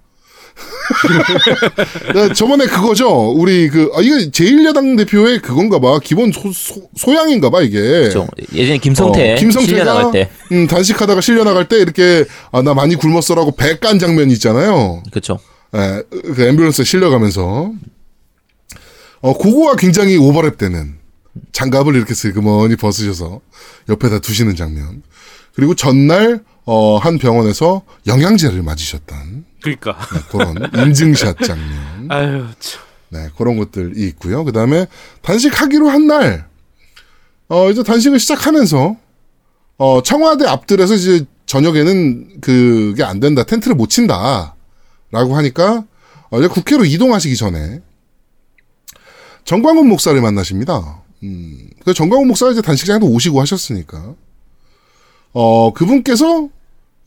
네, 2.13 2.33
저번에 2.33 2.65
그거죠. 2.65 3.29
우리 3.31 3.69
그, 3.69 3.91
아, 3.95 4.01
이게 4.01 4.29
제1야당 4.31 4.97
대표의 4.97 5.39
그건가 5.41 5.79
봐. 5.79 5.99
기본 6.03 6.31
소, 6.31 6.51
소, 6.53 7.15
양인가 7.15 7.49
봐, 7.49 7.61
이게. 7.61 7.79
그렇죠. 7.79 8.27
예전에 8.53 8.77
김성태 8.77 9.33
어, 9.33 9.35
김성태가 9.35 9.67
실려 9.79 9.83
나갈 9.83 10.11
때. 10.11 10.29
음, 10.51 10.67
단식하다가 10.67 11.21
실려 11.21 11.43
나갈 11.43 11.67
때 11.67 11.77
이렇게 11.77 12.25
아 12.51 12.61
나 12.61 12.73
많이 12.73 12.95
굶었어라고 12.95 13.55
배 13.55 13.77
깐 13.79 13.99
장면이 13.99 14.33
있잖아요. 14.33 15.03
그렇죠. 15.11 15.39
예, 15.75 16.01
그 16.09 16.35
앰뷸런스에 16.35 16.83
실려가면서 16.85 17.71
어 19.21 19.37
그거와 19.37 19.75
굉장히 19.75 20.17
오버랩되는 20.17 20.93
장갑을 21.51 21.95
이렇게 21.95 22.13
슬그머니 22.13 22.75
벗으셔서 22.75 23.41
옆에다 23.89 24.19
두시는 24.19 24.55
장면. 24.55 25.03
그리고 25.55 25.75
전날 25.75 26.41
어, 26.65 26.97
한 26.97 27.17
병원에서 27.17 27.83
영양제를 28.07 28.61
맞으셨던 28.63 29.45
그러니까. 29.75 29.97
그런 30.29 30.87
인증샷 30.87 31.37
장면. 31.43 32.07
아유 32.09 32.45
참. 32.59 32.81
네, 33.09 33.29
그런 33.37 33.57
것들이 33.57 34.07
있고요. 34.09 34.43
그 34.43 34.51
다음에 34.51 34.87
단식하기로 35.21 35.89
한 35.89 36.07
날, 36.07 36.47
어, 37.47 37.69
이제 37.69 37.83
단식을 37.83 38.19
시작하면서, 38.19 38.97
어, 39.77 40.01
청와대 40.03 40.45
앞들에서 40.45 40.95
이제 40.95 41.25
저녁에는 41.45 42.41
그게 42.41 43.03
안 43.03 43.19
된다. 43.19 43.43
텐트를 43.43 43.75
못 43.75 43.89
친다. 43.89 44.55
라고 45.11 45.37
하니까, 45.37 45.85
어, 46.29 46.39
이제 46.39 46.47
국회로 46.47 46.83
이동하시기 46.83 47.35
전에, 47.37 47.81
정광훈 49.45 49.87
목사를 49.87 50.19
만나십니다. 50.19 51.01
음, 51.23 51.69
그 51.85 51.93
정광훈 51.93 52.27
목사가 52.27 52.51
이제 52.51 52.61
단식장에도 52.61 53.07
오시고 53.07 53.39
하셨으니까, 53.39 54.15
어, 55.31 55.71
그분께서 55.73 56.49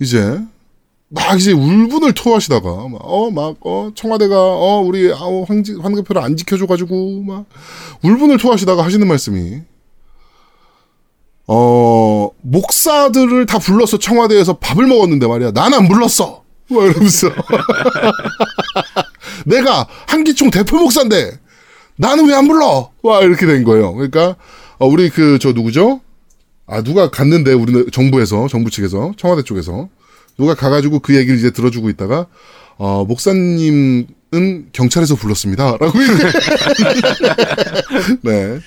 이제 0.00 0.40
막 1.12 1.36
이제 1.40 1.50
울분을 1.52 2.12
토하시다가 2.12 2.68
어막 2.70 3.56
어 3.62 3.90
청와대가 3.96 4.36
어 4.36 4.80
우리 4.80 5.12
아우 5.12 5.44
황지 5.46 5.74
황급표를 5.74 6.22
안 6.22 6.36
지켜줘가지고 6.36 7.22
막 7.24 7.46
울분을 8.04 8.38
토하시다가 8.38 8.84
하시는 8.84 9.04
말씀이 9.06 9.60
어 11.48 12.28
목사들을 12.42 13.44
다 13.46 13.58
불러서 13.58 13.98
청와대에서 13.98 14.58
밥을 14.58 14.86
먹었는데 14.86 15.26
말이야. 15.26 15.50
난 15.52 15.74
안 15.74 15.88
불렀어. 15.88 16.44
막 16.68 16.84
이러면서. 16.84 17.28
내가 19.46 19.86
한기총 20.06 20.50
대표 20.50 20.76
목사인데 20.78 21.40
나는 21.96 22.28
왜 22.28 22.34
안 22.34 22.46
불러? 22.46 22.90
와 23.02 23.20
이렇게 23.22 23.46
된 23.46 23.64
거예요. 23.64 23.92
그러니까 23.94 24.36
어, 24.78 24.86
우리 24.86 25.10
그 25.10 25.38
저 25.40 25.50
누구죠? 25.52 26.00
아 26.68 26.82
누가 26.82 27.10
갔는데 27.10 27.52
우리 27.52 27.90
정부에서 27.90 28.46
정부 28.46 28.70
측에서 28.70 29.12
청와대 29.16 29.42
쪽에서 29.42 29.88
누가 30.40 30.54
가가지고 30.54 31.00
그 31.00 31.14
얘기를 31.16 31.38
이제 31.38 31.50
들어주고 31.50 31.90
있다가 31.90 32.26
어 32.78 33.04
목사님은 33.04 34.06
경찰에서 34.72 35.14
불렀습니다 35.14 35.76
라고 35.76 36.00
이렇게 36.00 36.38
네 38.22 38.58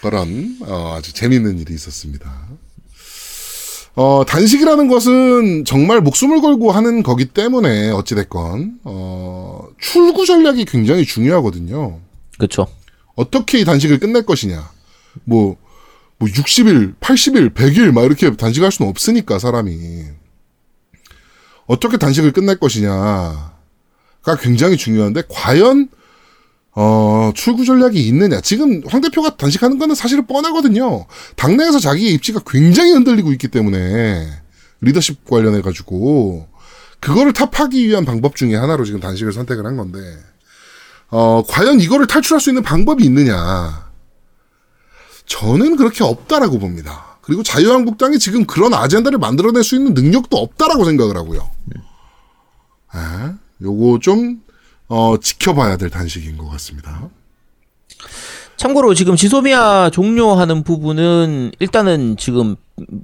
그런 0.00 0.56
어, 0.62 0.94
아주 0.96 1.12
재미있는 1.12 1.58
일이 1.58 1.74
있었습니다. 1.74 2.46
어 3.96 4.24
단식이라는 4.26 4.88
것은 4.88 5.64
정말 5.64 6.00
목숨을 6.00 6.40
걸고 6.40 6.70
하는 6.70 7.02
거기 7.02 7.24
때문에 7.24 7.90
어찌 7.90 8.14
됐건 8.14 8.80
어 8.84 9.66
출구 9.80 10.24
전략이 10.26 10.64
굉장히 10.66 11.04
중요하거든요. 11.04 12.00
그렇죠. 12.38 12.66
어떻게 13.16 13.58
이 13.58 13.64
단식을 13.64 13.98
끝낼 13.98 14.24
것이냐. 14.24 14.70
뭐, 15.24 15.56
뭐 16.18 16.28
60일, 16.28 16.94
80일, 17.00 17.54
100일 17.54 17.92
막 17.92 18.04
이렇게 18.04 18.34
단식할 18.36 18.70
수는 18.70 18.90
없으니까 18.90 19.38
사람이. 19.38 19.76
어떻게 21.66 21.96
단식을 21.96 22.32
끝낼 22.32 22.58
것이냐가 22.58 23.52
굉장히 24.40 24.76
중요한데 24.76 25.24
과연 25.28 25.88
어, 26.78 27.32
출구 27.34 27.64
전략이 27.64 28.06
있느냐. 28.08 28.40
지금 28.42 28.82
황 28.86 29.00
대표가 29.00 29.36
단식하는 29.36 29.78
거는 29.78 29.94
사실은 29.94 30.26
뻔하거든요. 30.26 31.06
당내에서 31.36 31.78
자기의 31.78 32.12
입지가 32.14 32.40
굉장히 32.46 32.92
흔들리고 32.92 33.32
있기 33.32 33.48
때문에 33.48 34.28
리더십 34.82 35.24
관련해 35.24 35.62
가지고 35.62 36.48
그거를 37.00 37.32
타파하기 37.32 37.86
위한 37.86 38.04
방법 38.04 38.36
중에 38.36 38.56
하나로 38.56 38.84
지금 38.84 39.00
단식을 39.00 39.32
선택을 39.32 39.64
한 39.64 39.78
건데 39.78 39.98
어, 41.08 41.42
과연 41.48 41.80
이거를 41.80 42.06
탈출할 42.06 42.40
수 42.40 42.50
있는 42.50 42.62
방법이 42.62 43.02
있느냐? 43.04 43.86
저는 45.24 45.76
그렇게 45.76 46.04
없다라고 46.04 46.58
봅니다. 46.58 47.05
그리고 47.26 47.42
자유한국당이 47.42 48.20
지금 48.20 48.44
그런 48.46 48.72
아젠다를 48.72 49.18
만들어낼 49.18 49.64
수 49.64 49.74
있는 49.74 49.94
능력도 49.94 50.36
없다라고 50.36 50.84
생각을 50.84 51.16
하고요. 51.16 51.50
예, 52.94 53.34
요거 53.62 53.98
좀, 54.00 54.42
어, 54.86 55.16
지켜봐야 55.20 55.76
될 55.76 55.90
단식인 55.90 56.38
것 56.38 56.48
같습니다. 56.50 57.08
참고로 58.56 58.94
지금 58.94 59.16
지소미아 59.16 59.90
종료하는 59.90 60.62
부분은 60.62 61.50
일단은 61.58 62.16
지금 62.16 62.54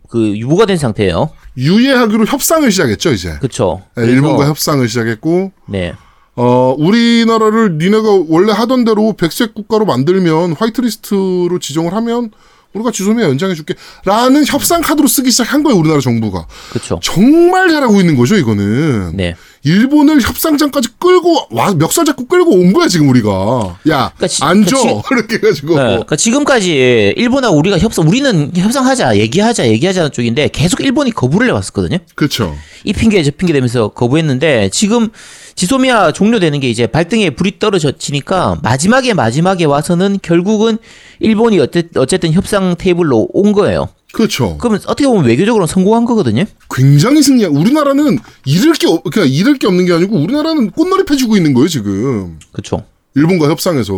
그 0.08 0.38
유보가 0.38 0.66
된 0.66 0.76
상태예요. 0.76 1.30
유예하기로 1.56 2.26
협상을 2.26 2.70
시작했죠, 2.70 3.10
이제. 3.10 3.36
그렇죠. 3.38 3.82
예, 3.98 4.04
일본과 4.04 4.46
협상을 4.46 4.86
시작했고, 4.88 5.50
네. 5.66 5.94
어, 6.36 6.76
우리나라를 6.78 7.76
니네가 7.76 8.08
원래 8.28 8.52
하던 8.52 8.84
대로 8.84 9.14
백색 9.14 9.52
국가로 9.52 9.84
만들면 9.84 10.52
화이트리스트로 10.52 11.58
지정을 11.58 11.92
하면 11.92 12.30
우리가 12.74 12.90
지소미아 12.90 13.26
연장해줄게. 13.26 13.74
라는 14.04 14.44
협상 14.46 14.80
카드로 14.80 15.08
쓰기 15.08 15.30
시작한 15.30 15.62
거예요, 15.62 15.78
우리나라 15.78 16.00
정부가. 16.00 16.46
그렇죠. 16.70 16.98
정말 17.02 17.68
잘하고 17.68 18.00
있는 18.00 18.16
거죠, 18.16 18.36
이거는. 18.36 19.16
네. 19.16 19.34
일본을 19.64 20.20
협상장까지 20.20 20.88
끌고, 20.98 21.46
와, 21.50 21.72
멱살 21.74 22.04
잡고 22.04 22.26
끌고 22.26 22.50
온 22.50 22.72
거야, 22.72 22.88
지금 22.88 23.08
우리가. 23.08 23.78
야, 23.88 24.10
그러니까 24.16 24.26
지- 24.26 24.42
앉아. 24.42 24.76
이렇게 25.12 25.36
해가지고. 25.36 25.68
네. 25.76 25.82
그러니까 25.82 26.16
지금까지 26.16 27.14
일본하고 27.16 27.56
우리가 27.58 27.78
협상, 27.78 28.08
우리는 28.08 28.50
협상하자, 28.54 29.16
얘기하자, 29.18 29.68
얘기하자는 29.68 30.10
쪽인데 30.10 30.48
계속 30.48 30.80
일본이 30.80 31.12
거부를 31.12 31.46
해왔었거든요. 31.48 31.98
그쵸. 32.16 32.56
이 32.84 32.92
핑계 32.92 33.22
저 33.22 33.30
핑계 33.30 33.52
대면서 33.52 33.88
거부했는데 33.88 34.70
지금 34.70 35.10
지소미아 35.54 36.12
종료되는 36.12 36.58
게 36.58 36.68
이제 36.68 36.86
발등에 36.88 37.30
불이 37.30 37.58
떨어지니까 37.60 38.58
마지막에 38.62 39.14
마지막에 39.14 39.64
와서는 39.64 40.18
결국은 40.22 40.78
일본이 41.20 41.60
어쨌, 41.60 41.88
어쨌든 41.96 42.32
협상 42.32 42.74
테이블로 42.76 43.28
온 43.32 43.52
거예요. 43.52 43.88
그렇죠. 44.12 44.58
그러면 44.58 44.80
어떻게 44.86 45.06
보면 45.06 45.24
외교적으로 45.24 45.66
성공한 45.66 46.04
거거든요. 46.04 46.44
굉장히 46.74 47.22
승리야. 47.22 47.48
우리나라는 47.48 48.18
잃을 48.44 48.74
게, 48.74 48.86
없, 48.86 49.02
그냥 49.04 49.28
잃을 49.28 49.58
게 49.58 49.66
없는 49.66 49.86
게 49.86 49.92
아니고 49.92 50.16
우리나라는 50.16 50.70
꽃놀이 50.70 51.04
펴주고 51.04 51.36
있는 51.36 51.54
거예요, 51.54 51.68
지금. 51.68 52.38
그렇죠. 52.52 52.84
일본과 53.14 53.48
협상에서. 53.48 53.94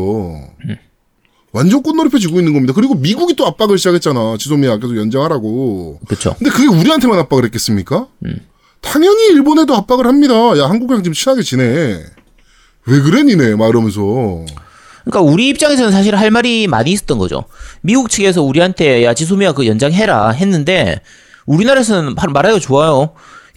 완전 1.53 1.83
꽃놀이패 1.83 2.19
지고 2.19 2.41
있는 2.41 2.53
겁니다. 2.53 2.73
그리고 2.75 2.95
미국이 2.95 3.37
또 3.37 3.47
압박을 3.47 3.79
시작했잖아. 3.79 4.37
지소미아 4.39 4.79
계속 4.79 4.97
연장하라고. 4.97 6.01
그렇죠. 6.07 6.35
근데 6.37 6.51
그게 6.51 6.67
우리한테만 6.67 7.17
압박을 7.21 7.45
했겠습니까? 7.45 8.09
음. 8.27 8.41
당연히 8.81 9.29
일본에도 9.29 9.75
압박을 9.77 10.07
합니다. 10.07 10.35
야, 10.59 10.69
한국이랑 10.69 11.05
지금 11.05 11.15
친하게 11.15 11.43
지내. 11.43 12.03
왜 12.87 13.01
그래, 13.01 13.23
니네? 13.23 13.55
막 13.55 13.69
이러면서. 13.69 14.45
그러니까 15.05 15.21
우리 15.33 15.49
입장에서는 15.49 15.93
사실 15.93 16.17
할 16.17 16.31
말이 16.31 16.67
많이 16.67 16.91
있었던 16.93 17.19
거죠. 17.19 17.45
미국 17.83 18.11
측에서 18.11 18.43
우리한테 18.43 19.05
야 19.05 19.15
지소미아 19.15 19.53
그 19.53 19.67
연장해라 19.67 20.31
했는데 20.31 21.01
우리나라에서는 21.47 22.15
말- 22.15 22.29
말하기가 22.31 22.61
좋아요. 22.61 23.11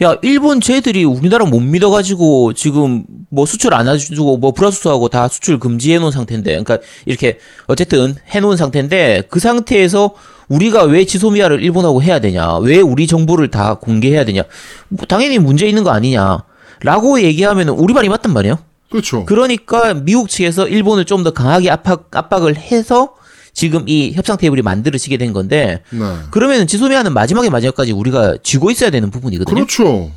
야 0.03 0.15
일본 0.21 0.61
쟤들이 0.61 1.05
우리나라 1.05 1.45
못 1.45 1.59
믿어가지고 1.59 2.53
지금 2.53 3.03
뭐 3.29 3.45
수출 3.47 3.73
안 3.73 3.87
해주고 3.87 4.37
뭐 4.37 4.51
불화수소하고 4.51 5.09
다 5.09 5.27
수출 5.27 5.57
금지해 5.57 5.97
놓은 5.97 6.11
상태인데, 6.11 6.51
그러니까 6.51 6.77
이렇게 7.07 7.39
어쨌든 7.65 8.13
해 8.35 8.39
놓은 8.39 8.57
상태인데 8.57 9.23
그 9.29 9.39
상태에서 9.39 10.13
우리가 10.49 10.83
왜 10.83 11.03
지소미아를 11.05 11.63
일본하고 11.63 12.03
해야 12.03 12.19
되냐? 12.19 12.57
왜 12.59 12.79
우리 12.79 13.07
정보를 13.07 13.49
다 13.49 13.73
공개해야 13.75 14.23
되냐? 14.23 14.43
뭐 14.89 15.05
당연히 15.07 15.39
문제 15.39 15.65
있는 15.67 15.83
거 15.83 15.89
아니냐? 15.89 16.43
라고 16.83 17.19
얘기하면 17.19 17.69
우리 17.69 17.93
말이 17.95 18.07
맞단 18.07 18.31
말이에요. 18.33 18.59
그렇죠. 18.89 19.25
그러니까 19.25 19.93
미국 19.93 20.29
측에서 20.29 20.67
일본을 20.67 21.05
좀 21.05 21.23
더 21.23 21.31
강하게 21.31 21.69
압박, 21.71 22.07
압박을 22.15 22.55
해서 22.57 23.15
지금 23.53 23.83
이 23.89 24.13
협상 24.13 24.37
테이블이 24.37 24.61
만들어지게 24.61 25.17
된 25.17 25.33
건데 25.33 25.81
네. 25.89 25.99
그러면 26.31 26.67
지소미아는 26.67 27.13
마지막에 27.13 27.49
마지막까지 27.49 27.91
우리가 27.91 28.37
쥐고 28.43 28.69
있어야 28.71 28.89
되는 28.91 29.09
부분이거든요. 29.11 29.55
그렇죠. 29.55 30.11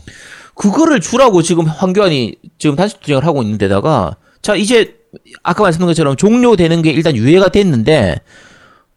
그거를 0.55 1.01
주라고 1.01 1.41
지금 1.43 1.65
황교안이 1.67 2.37
지금 2.59 2.77
단식 2.77 3.01
투쟁을 3.01 3.25
하고 3.25 3.43
있는 3.43 3.57
데다가 3.57 4.17
자 4.43 4.55
이제 4.55 4.97
아까 5.43 5.63
말씀드린 5.63 5.89
것처럼 5.89 6.17
종료되는 6.17 6.83
게 6.83 6.91
일단 6.91 7.17
유예가 7.17 7.49
됐는데 7.49 8.21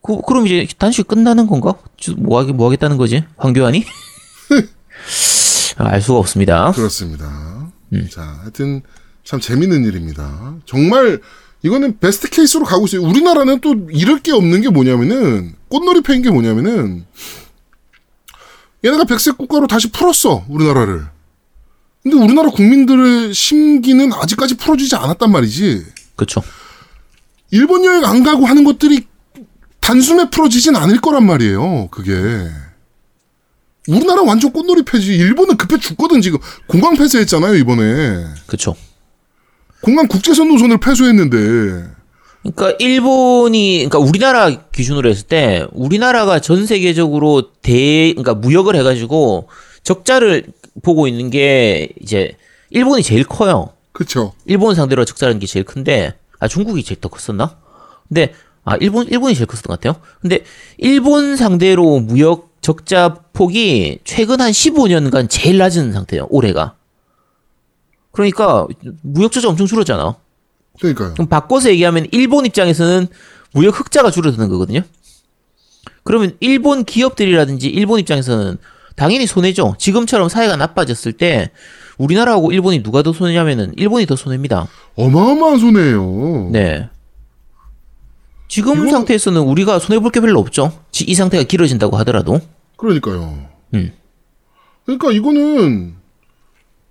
그, 0.01 0.21
그럼 0.21 0.45
이제 0.45 0.67
단식 0.77 1.07
끝나는 1.07 1.47
건가? 1.47 1.75
주- 1.95 2.15
뭐, 2.17 2.37
하겠, 2.39 2.53
뭐 2.53 2.67
하겠다는 2.67 2.97
거지? 2.97 3.23
황교안이? 3.37 3.85
아, 5.77 5.87
알 5.89 6.01
수가 6.01 6.19
없습니다. 6.19 6.71
그렇습니다. 6.73 7.71
음. 7.93 8.09
자, 8.11 8.21
하여튼 8.41 8.81
참 9.23 9.39
재밌는 9.39 9.85
일입니다. 9.85 10.55
정말 10.65 11.21
이거는 11.61 11.99
베스트 11.99 12.29
케이스로 12.29 12.65
가고 12.65 12.85
있어요. 12.85 13.01
우리나라는 13.01 13.61
또 13.61 13.73
잃을 13.91 14.19
게 14.19 14.33
없는 14.33 14.61
게 14.61 14.69
뭐냐면은 14.69 15.55
꽃놀이 15.69 16.01
패인 16.01 16.21
게 16.21 16.29
뭐냐면은 16.29 17.05
얘네가 18.83 19.05
백색 19.05 19.37
국가로 19.37 19.67
다시 19.67 19.89
풀었어 19.91 20.45
우리나라를. 20.49 21.05
근데 22.01 22.17
우리나라 22.17 22.49
국민들의 22.49 23.33
심기는 23.33 24.11
아직까지 24.11 24.57
풀어지지 24.57 24.95
않았단 24.97 25.31
말이지. 25.31 25.85
그렇죠. 26.17 26.43
일본 27.51 27.85
여행 27.85 28.03
안 28.03 28.23
가고 28.23 28.45
하는 28.45 28.65
것들이 28.65 29.07
단숨에 29.79 30.29
풀어지진 30.29 30.75
않을 30.75 30.99
거란 30.99 31.25
말이에요. 31.25 31.87
그게. 31.91 32.11
우리나라 33.87 34.21
완전 34.23 34.51
꽃놀이 34.51 34.83
패지. 34.83 35.13
일본은 35.13 35.55
급해 35.55 35.77
죽거든 35.77 36.21
지금. 36.21 36.39
공강 36.67 36.95
폐쇄했잖아요 36.97 37.55
이번에. 37.55 38.25
그렇죠. 38.47 38.75
공강 39.83 40.07
국제선 40.07 40.47
노선을 40.47 40.77
폐쇄했는데. 40.79 41.37
그러니까 42.41 42.75
일본이 42.79 43.85
그러니까 43.89 43.99
우리나라 43.99 44.49
기준으로 44.49 45.09
했을 45.09 45.27
때 45.27 45.65
우리나라가 45.71 46.39
전 46.39 46.65
세계적으로 46.65 47.51
대 47.61 48.13
그러니까 48.13 48.33
무역을 48.33 48.75
해가지고 48.77 49.49
적자를 49.83 50.45
보고 50.81 51.07
있는 51.07 51.29
게 51.29 51.89
이제 52.01 52.37
일본이 52.69 53.03
제일 53.03 53.25
커요. 53.25 53.73
그쵸. 53.91 54.33
일본 54.45 54.73
상대로 54.75 55.05
적자라는 55.05 55.39
게 55.39 55.47
제일 55.47 55.65
큰데 55.65 56.13
아 56.39 56.47
중국이 56.47 56.83
제일 56.83 56.99
더 57.01 57.09
컸었나? 57.09 57.57
근데 58.07 58.33
아 58.63 58.77
일본 58.77 59.07
일본이 59.07 59.35
제일 59.35 59.47
컸었던 59.47 59.67
것 59.67 59.81
같아요. 59.81 60.01
근데 60.21 60.43
일본 60.77 61.35
상대로 61.35 61.99
무역 61.99 62.53
적자 62.61 63.15
폭이 63.33 63.99
최근 64.05 64.39
한 64.39 64.51
15년간 64.51 65.29
제일 65.29 65.57
낮은 65.57 65.91
상태예요. 65.91 66.27
올해가. 66.29 66.75
그러니까 68.23 68.67
무역 69.01 69.31
적자 69.31 69.49
엄청 69.49 69.65
줄었잖아. 69.67 70.15
그러니까요. 70.79 71.13
그럼 71.13 71.27
바꿔서 71.27 71.69
얘기하면 71.69 72.07
일본 72.11 72.45
입장에서는 72.45 73.07
무역 73.53 73.79
흑자가 73.79 74.11
줄어드는 74.11 74.47
거거든요. 74.49 74.81
그러면 76.03 76.37
일본 76.39 76.83
기업들이라든지 76.85 77.67
일본 77.67 77.99
입장에서는 77.99 78.57
당연히 78.95 79.25
손해죠. 79.25 79.75
지금처럼 79.79 80.29
사회가 80.29 80.55
나빠졌을 80.55 81.11
때 81.13 81.49
우리나라하고 81.97 82.51
일본이 82.51 82.83
누가 82.83 83.01
더 83.01 83.13
손해냐면은 83.13 83.73
일본이 83.77 84.05
더 84.05 84.15
손해입니다. 84.15 84.67
어마어마한 84.95 85.59
손해예요. 85.59 86.49
네. 86.51 86.89
지금 88.47 88.81
이거- 88.83 88.91
상태에서는 88.91 89.41
우리가 89.41 89.79
손해 89.79 89.99
볼 89.99 90.11
게 90.11 90.19
별로 90.19 90.39
없죠. 90.39 90.71
지- 90.91 91.05
이 91.05 91.15
상태가 91.15 91.43
길어진다고 91.43 91.97
하더라도. 91.97 92.39
그러니까요. 92.77 93.47
음. 93.73 93.91
그러니까 94.85 95.11
이거는 95.11 95.95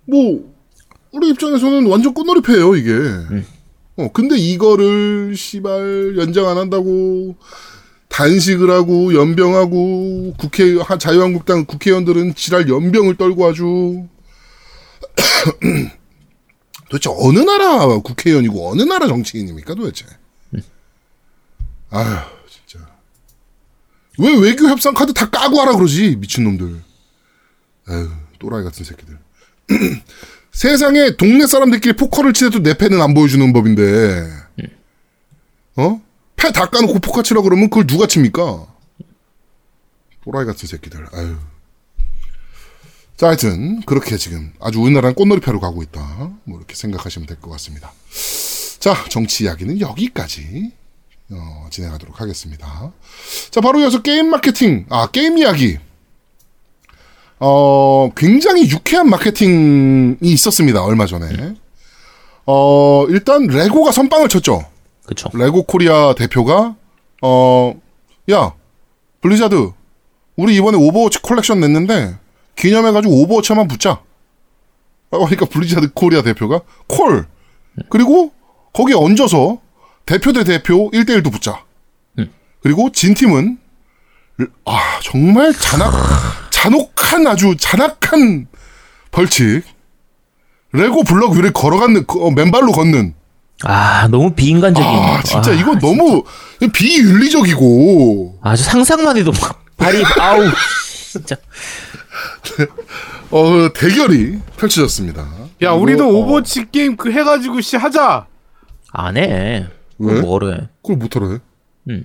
뭐 0.05 0.52
우리 1.13 1.29
입장에서는 1.29 1.85
완전 1.87 2.13
꽃놀이 2.13 2.41
패예요 2.41 2.75
이게. 2.75 2.91
어 3.95 4.11
근데 4.11 4.35
이거를 4.35 5.35
시발 5.37 6.15
연장 6.17 6.47
안 6.49 6.57
한다고 6.57 7.35
단식을 8.09 8.69
하고 8.71 9.13
연병하고 9.13 10.33
국회 10.37 10.75
하- 10.79 10.97
자유한국당 10.97 11.65
국회의원들은 11.65 12.33
지랄 12.35 12.67
연병을 12.67 13.17
떨고 13.17 13.47
아주 13.47 14.07
도대체 16.89 17.09
어느 17.15 17.39
나라 17.39 17.85
국회의원이고 17.99 18.71
어느 18.71 18.81
나라 18.83 19.07
정치인입니까 19.07 19.75
도대체? 19.75 20.05
아휴 21.91 22.17
진짜. 22.49 22.83
왜 24.17 24.35
외교 24.35 24.67
협상 24.67 24.95
카드 24.95 25.13
다 25.13 25.29
까고 25.29 25.59
하라 25.61 25.75
그러지 25.75 26.15
미친 26.15 26.43
놈들. 26.43 26.81
에휴 27.89 28.09
또라이 28.39 28.63
같은 28.63 28.83
새끼들. 28.83 29.19
세상에 30.53 31.15
동네 31.17 31.45
사람들끼리 31.47 31.95
포커를 31.95 32.33
치더라도 32.33 32.59
내 32.63 32.75
패는 32.77 33.01
안 33.01 33.13
보여주는 33.13 33.51
법인데. 33.53 34.29
어? 35.75 36.01
패 36.35 36.51
다 36.51 36.67
까놓고 36.67 36.99
포커 36.99 37.23
치라 37.23 37.41
그러면 37.41 37.69
그걸 37.69 37.87
누가 37.87 38.05
칩니까? 38.05 38.67
또라이 40.23 40.45
같은 40.45 40.67
새끼들. 40.67 41.05
아유. 41.13 41.35
자, 43.17 43.27
하여튼 43.27 43.81
그렇게 43.85 44.17
지금 44.17 44.53
아주 44.59 44.79
우리나라는 44.79 45.15
꽃놀이패로 45.15 45.59
가고 45.59 45.81
있다. 45.83 46.31
뭐 46.43 46.57
이렇게 46.57 46.75
생각하시면 46.75 47.27
될 47.27 47.39
것 47.39 47.49
같습니다. 47.51 47.91
자, 48.79 49.05
정치 49.09 49.45
이야기는 49.45 49.79
여기까지 49.81 50.71
어, 51.31 51.67
진행하도록 51.71 52.19
하겠습니다. 52.19 52.91
자, 53.49 53.61
바로 53.61 53.79
이어서 53.79 54.01
게임 54.01 54.29
마케팅, 54.29 54.85
아, 54.89 55.07
게임 55.11 55.37
이야기. 55.37 55.77
어, 57.45 58.09
굉장히 58.15 58.69
유쾌한 58.69 59.09
마케팅이 59.09 60.15
있었습니다, 60.21 60.81
얼마 60.81 61.05
전에. 61.05 61.55
어, 62.45 63.05
일단, 63.09 63.47
레고가 63.47 63.91
선빵을 63.91 64.29
쳤죠. 64.29 64.65
그렇죠. 65.05 65.29
레고 65.33 65.63
코리아 65.63 66.15
대표가, 66.15 66.75
어, 67.21 67.73
야, 68.31 68.53
블리자드, 69.19 69.71
우리 70.37 70.55
이번에 70.55 70.77
오버워치 70.77 71.21
콜렉션 71.21 71.59
냈는데, 71.59 72.17
기념해 72.55 72.93
가지고 72.93 73.21
오버워치만 73.23 73.67
붙자. 73.67 74.01
라고 75.11 75.25
하니까 75.25 75.45
블리자드 75.45 75.91
코리아 75.93 76.21
대표가, 76.21 76.61
콜! 76.87 77.27
그리고, 77.89 78.31
거기에 78.71 78.95
얹어서, 78.95 79.59
대표 80.05 80.31
대 80.31 80.45
대표 80.45 80.89
1대1도 80.91 81.29
붙자. 81.29 81.65
그리고 82.61 82.89
진 82.93 83.13
팀은, 83.13 83.57
아, 84.63 84.99
정말 85.01 85.51
잔악, 85.53 85.91
잔혹한 86.63 87.27
아주 87.27 87.55
잔악한 87.59 88.47
벌칙. 89.11 89.63
레고 90.71 91.03
블럭 91.03 91.33
위를 91.33 91.51
걸어가는, 91.51 92.05
그, 92.07 92.25
어, 92.25 92.31
맨발로 92.31 92.71
걷는. 92.71 93.13
아 93.65 94.07
너무 94.07 94.33
비인간적인. 94.33 94.89
아, 94.89 95.21
진짜 95.23 95.51
아, 95.51 95.53
이거 95.53 95.75
너무 95.77 96.23
비윤리적이고, 96.73 98.39
아주 98.41 98.63
상상만 98.63 99.17
해도 99.17 99.31
막 99.41 99.63
발이 99.77 100.03
아우 100.19 100.41
진짜. 101.11 101.35
어, 103.29 103.69
대결이 103.73 104.39
펼쳐졌습니다. 104.57 105.27
야, 105.61 105.71
우리도 105.71 106.05
어, 106.05 106.07
오버워치 106.11 106.71
게임 106.71 106.95
그 106.97 107.11
해가지고 107.11 107.61
씨 107.61 107.77
하자. 107.77 108.25
안 108.91 109.17
해. 109.17 109.67
왜? 109.99 110.21
뭐래? 110.21 110.69
그걸 110.81 110.97
뭐하러 110.97 111.31
해? 111.31 112.03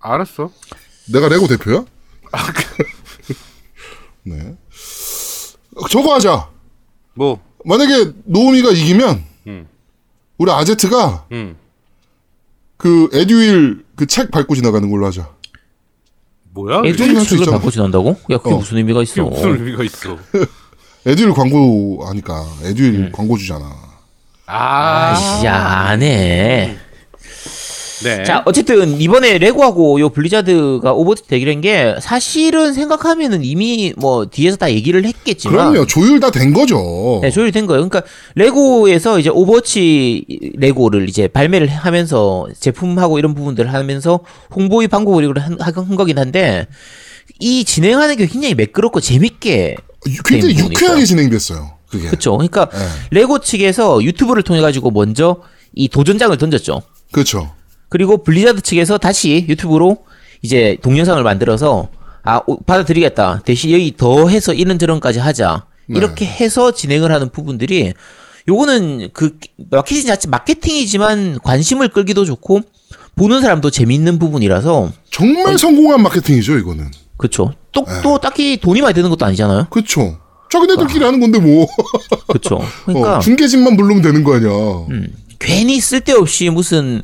알았어. 0.00 0.50
내가 1.12 1.28
레고 1.28 1.46
대표야? 1.46 1.84
네. 4.28 4.54
저거 5.90 6.14
하자. 6.14 6.48
뭐, 7.14 7.40
만약에 7.64 8.12
노우미가 8.24 8.70
이기면, 8.70 9.24
음. 9.46 9.68
우리 10.38 10.50
아제트가 10.52 11.26
음. 11.32 11.56
그 12.76 13.08
에듀윌 13.12 13.84
그 13.96 14.06
책 14.06 14.30
밟고 14.30 14.54
지나가는 14.54 14.88
걸로 14.90 15.06
하자. 15.06 15.28
뭐야? 16.54 16.82
수 17.20 17.30
책을 17.30 17.42
있잖아. 17.42 17.58
밟고 17.58 17.70
지난다고? 17.70 18.16
야 18.30 18.38
그게 18.38 18.54
어. 18.54 18.58
무슨 18.58 18.76
의미가 18.78 19.00
그게 19.00 19.02
있어? 19.02 19.24
무슨 19.24 19.54
의미가 19.56 19.82
있어? 19.84 20.16
에듀윌 21.06 21.32
광고 21.32 22.04
하니까 22.06 22.44
에듀윌 22.64 23.10
광고 23.12 23.36
주잖아. 23.36 23.64
아, 24.46 25.10
아씨, 25.12 25.44
야, 25.46 25.54
안 25.88 26.02
해. 26.02 26.78
네. 28.04 28.22
자, 28.24 28.42
어쨌든 28.46 29.00
이번에 29.00 29.38
레고하고 29.38 29.98
요 30.00 30.08
블리자드가 30.08 30.92
오버워치 30.92 31.24
대결한 31.26 31.60
게 31.60 31.94
사실은 32.00 32.72
생각하면은 32.72 33.44
이미 33.44 33.92
뭐 33.96 34.26
뒤에서 34.26 34.56
다 34.56 34.70
얘기를 34.70 35.04
했겠지만 35.04 35.70
그럼요. 35.72 35.86
조율 35.86 36.20
다 36.20 36.30
된 36.30 36.52
거죠. 36.52 37.20
네, 37.22 37.30
조율이 37.30 37.50
된 37.52 37.66
거예요. 37.66 37.88
그러니까 37.88 38.08
레고에서 38.34 39.18
이제 39.18 39.30
오버워치 39.30 40.52
레고를 40.58 41.08
이제 41.08 41.26
발매를 41.28 41.68
하면서 41.68 42.46
제품하고 42.58 43.18
이런 43.18 43.34
부분들을 43.34 43.72
하면서 43.72 44.20
홍보의 44.54 44.88
방법으로 44.88 45.40
한, 45.40 45.56
한 45.60 45.96
거긴 45.96 46.18
한데 46.18 46.66
이 47.40 47.64
진행하는 47.64 48.16
게 48.16 48.26
굉장히 48.26 48.54
매끄럽고 48.54 49.00
재밌게 49.00 49.76
굉장히 50.24 50.56
유쾌하게. 50.58 51.04
진행됐어요. 51.04 51.72
그게. 51.90 52.06
그렇죠. 52.06 52.32
그러니까 52.36 52.68
네. 52.70 52.78
레고 53.10 53.38
측에서 53.40 54.02
유튜브를 54.02 54.42
통해 54.42 54.60
가지고 54.60 54.90
먼저 54.90 55.38
이 55.74 55.88
도전장을 55.88 56.36
던졌죠. 56.36 56.82
그렇죠. 57.12 57.50
그리고 57.88 58.22
블리자드 58.22 58.60
측에서 58.62 58.98
다시 58.98 59.46
유튜브로 59.48 59.98
이제 60.42 60.76
동영상을 60.82 61.22
만들어서 61.22 61.88
아 62.22 62.40
오, 62.46 62.60
받아들이겠다 62.60 63.42
대신 63.44 63.70
여기 63.70 63.94
더 63.96 64.28
해서 64.28 64.52
이런저런까지 64.52 65.18
하자 65.18 65.64
네. 65.86 65.98
이렇게 65.98 66.26
해서 66.26 66.72
진행을 66.72 67.10
하는 67.10 67.30
부분들이 67.30 67.94
요거는 68.46 69.10
그 69.12 69.38
마케팅 69.70 70.06
자체 70.06 70.28
마케팅이지만 70.28 71.38
관심을 71.42 71.88
끌기도 71.88 72.24
좋고 72.24 72.62
보는 73.16 73.40
사람도 73.42 73.70
재밌는 73.70 74.18
부분이라서 74.18 74.92
정말 75.10 75.58
성공한 75.58 76.02
마케팅이죠, 76.02 76.56
이거는. 76.58 76.90
그쵸 77.16 77.52
또, 77.72 77.84
네. 77.84 78.00
또 78.02 78.18
딱히 78.18 78.58
돈이 78.58 78.80
많이 78.80 78.94
드는 78.94 79.10
것도 79.10 79.26
아니잖아요 79.26 79.66
그렇죠. 79.70 80.18
자기네들끼리 80.50 81.04
하는 81.04 81.20
건데 81.20 81.38
뭐. 81.38 81.66
그쵸 82.28 82.60
그러니까 82.86 83.18
어, 83.18 83.20
중계진만 83.20 83.76
부르면 83.76 84.02
되는 84.02 84.24
거 84.24 84.36
아니야. 84.36 84.50
음, 84.90 85.12
괜히 85.38 85.80
쓸데없이 85.80 86.48
무슨 86.48 87.02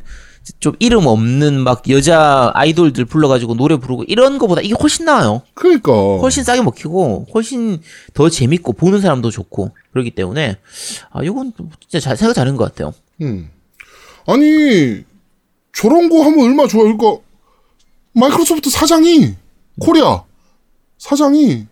좀 0.59 0.75
이름 0.79 1.07
없는 1.07 1.59
막 1.61 1.89
여자 1.89 2.51
아이돌들 2.53 3.05
불러가지고 3.05 3.55
노래 3.55 3.77
부르고 3.77 4.03
이런 4.03 4.37
거보다 4.37 4.61
이게 4.61 4.75
훨씬 4.79 5.05
나아요. 5.05 5.41
그러니까. 5.53 5.91
훨씬 5.91 6.43
싸게 6.43 6.61
먹히고 6.61 7.27
훨씬 7.33 7.81
더 8.13 8.29
재밌고 8.29 8.73
보는 8.73 9.01
사람도 9.01 9.31
좋고 9.31 9.71
그렇기 9.91 10.11
때문에 10.11 10.57
아 11.11 11.23
이건 11.23 11.53
진짜 11.81 11.99
잘 11.99 12.17
생각 12.17 12.33
잘한 12.33 12.57
것 12.57 12.65
같아요. 12.65 12.93
음. 13.21 13.49
아니 14.27 15.03
저런 15.73 16.09
거 16.09 16.23
하면 16.23 16.45
얼마 16.45 16.63
나 16.63 16.67
좋아. 16.69 16.83
그러니까 16.83 17.17
마이크로소프트 18.13 18.69
사장이 18.69 19.35
코리아 19.79 20.23
사장이 20.99 21.65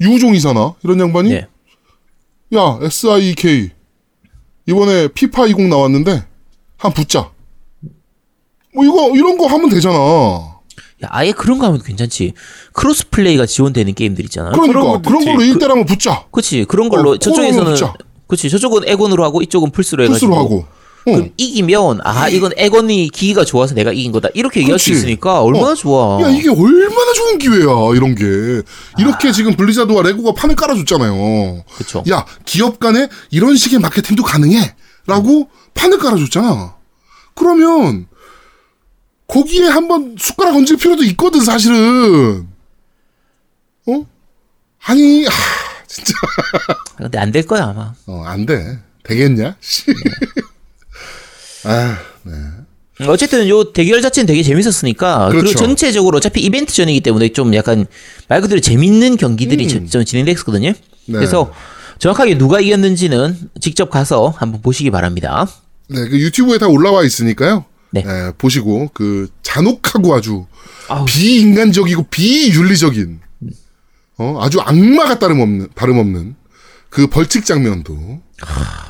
유종이잖아. 0.00 0.74
이런 0.82 1.00
양반이 1.00 1.30
네. 1.30 1.48
야 2.54 2.78
SIK 2.82 3.70
이번에 4.66 5.08
피파 5.08 5.46
20 5.46 5.68
나왔는데 5.68 6.24
한 6.76 6.92
붙자. 6.92 7.31
뭐 8.74 8.84
이거 8.84 9.10
이런 9.14 9.36
거 9.36 9.46
하면 9.46 9.68
되잖아. 9.68 9.96
야, 11.04 11.08
아예 11.10 11.32
그런 11.32 11.58
거 11.58 11.66
하면 11.66 11.82
괜찮지. 11.82 12.32
cross 12.72 13.10
play가 13.10 13.46
지원되는 13.46 13.94
게임들 13.94 14.24
있잖아요. 14.26 14.52
그러니까 14.52 14.72
그런 14.72 15.02
그런, 15.02 15.24
거 15.24 15.32
걸로 15.32 15.44
좋지. 15.44 15.58
1대1 15.58 15.70
한번 15.70 15.86
붙자. 15.86 16.24
그렇지. 16.30 16.64
그런 16.68 16.88
걸로 16.88 17.10
어, 17.10 17.18
저쪽에서는 17.18 17.72
붙자. 17.72 17.92
그렇지. 18.26 18.48
저쪽은 18.50 18.88
엑원으로 18.88 19.24
하고 19.24 19.42
이쪽은 19.42 19.70
플스로 19.70 20.04
해가지고 20.04 20.30
플스로 20.30 20.44
하고. 20.44 20.66
어. 21.04 21.04
그럼 21.04 21.30
이기면 21.36 22.00
아 22.04 22.28
이건 22.28 22.52
엑원이 22.56 23.08
기기가 23.08 23.44
좋아서 23.44 23.74
내가 23.74 23.92
이긴 23.92 24.12
거다 24.12 24.28
이렇게 24.34 24.60
얘기할 24.60 24.78
수 24.78 24.90
그치. 24.90 24.98
있으니까 24.98 25.42
얼마나 25.42 25.72
어. 25.72 25.74
좋아. 25.74 26.22
야 26.22 26.28
이게 26.28 26.48
얼마나 26.48 27.12
좋은 27.12 27.38
기회야 27.38 27.66
이런 27.96 28.14
게 28.14 28.62
이렇게 28.98 29.32
지금 29.32 29.56
블리자드와 29.56 30.02
레고가 30.04 30.34
판을 30.34 30.54
깔아줬잖아요. 30.54 31.64
그렇죠. 31.74 32.04
야 32.08 32.24
기업 32.44 32.78
간에 32.78 33.08
이런 33.32 33.56
식의 33.56 33.80
마케팅도 33.80 34.22
가능해라고 34.22 35.48
판을 35.74 35.98
깔아줬잖아. 35.98 36.76
그러면 37.34 38.06
거기에 39.32 39.66
한번 39.68 40.14
숟가락 40.18 40.54
얹을 40.56 40.76
필요도 40.76 41.04
있거든 41.04 41.40
사실은. 41.40 42.46
어? 43.86 44.06
아니 44.84 45.24
하, 45.24 45.32
진짜 45.86 46.12
근데 46.98 47.18
안 47.18 47.32
될 47.32 47.46
거야 47.46 47.64
아마. 47.64 47.94
어, 48.06 48.22
안 48.26 48.44
돼. 48.44 48.78
되겠냐? 49.04 49.56
씨. 49.60 49.84
아, 51.64 51.98
네. 52.24 52.32
음, 52.32 53.08
어쨌든 53.08 53.48
요 53.48 53.72
대결 53.72 54.02
자체는 54.02 54.26
되게 54.26 54.42
재밌었으니까 54.42 55.28
그리고 55.28 55.44
그렇죠. 55.44 55.58
전체적으로 55.58 56.18
어차피 56.18 56.40
이벤트 56.42 56.72
전이기 56.74 57.00
때문에 57.00 57.30
좀 57.30 57.54
약간 57.54 57.86
말 58.28 58.40
그대로 58.42 58.60
재밌는 58.60 59.16
경기들이 59.16 59.66
음. 59.74 59.86
좀 59.88 60.04
진행됐거든요. 60.04 60.68
네. 60.72 60.74
그래서 61.06 61.52
정확하게 61.98 62.36
누가 62.36 62.60
이겼는지는 62.60 63.50
직접 63.60 63.88
가서 63.88 64.28
한번 64.36 64.60
보시기 64.60 64.90
바랍니다. 64.90 65.48
네, 65.88 66.06
그 66.08 66.18
유튜브에 66.20 66.58
다 66.58 66.66
올라와 66.68 67.02
있으니까요. 67.04 67.64
네. 67.92 68.02
네, 68.02 68.32
보시고 68.38 68.90
그 68.94 69.28
잔혹하고 69.42 70.14
아주 70.14 70.46
아우. 70.88 71.04
비인간적이고 71.04 72.04
비윤리적인 72.10 73.20
어 74.18 74.38
아주 74.40 74.60
악마가 74.60 75.18
다름없는 75.18 75.68
다름없는 75.74 76.34
그 76.90 77.06
벌칙 77.06 77.44
장면도 77.46 78.20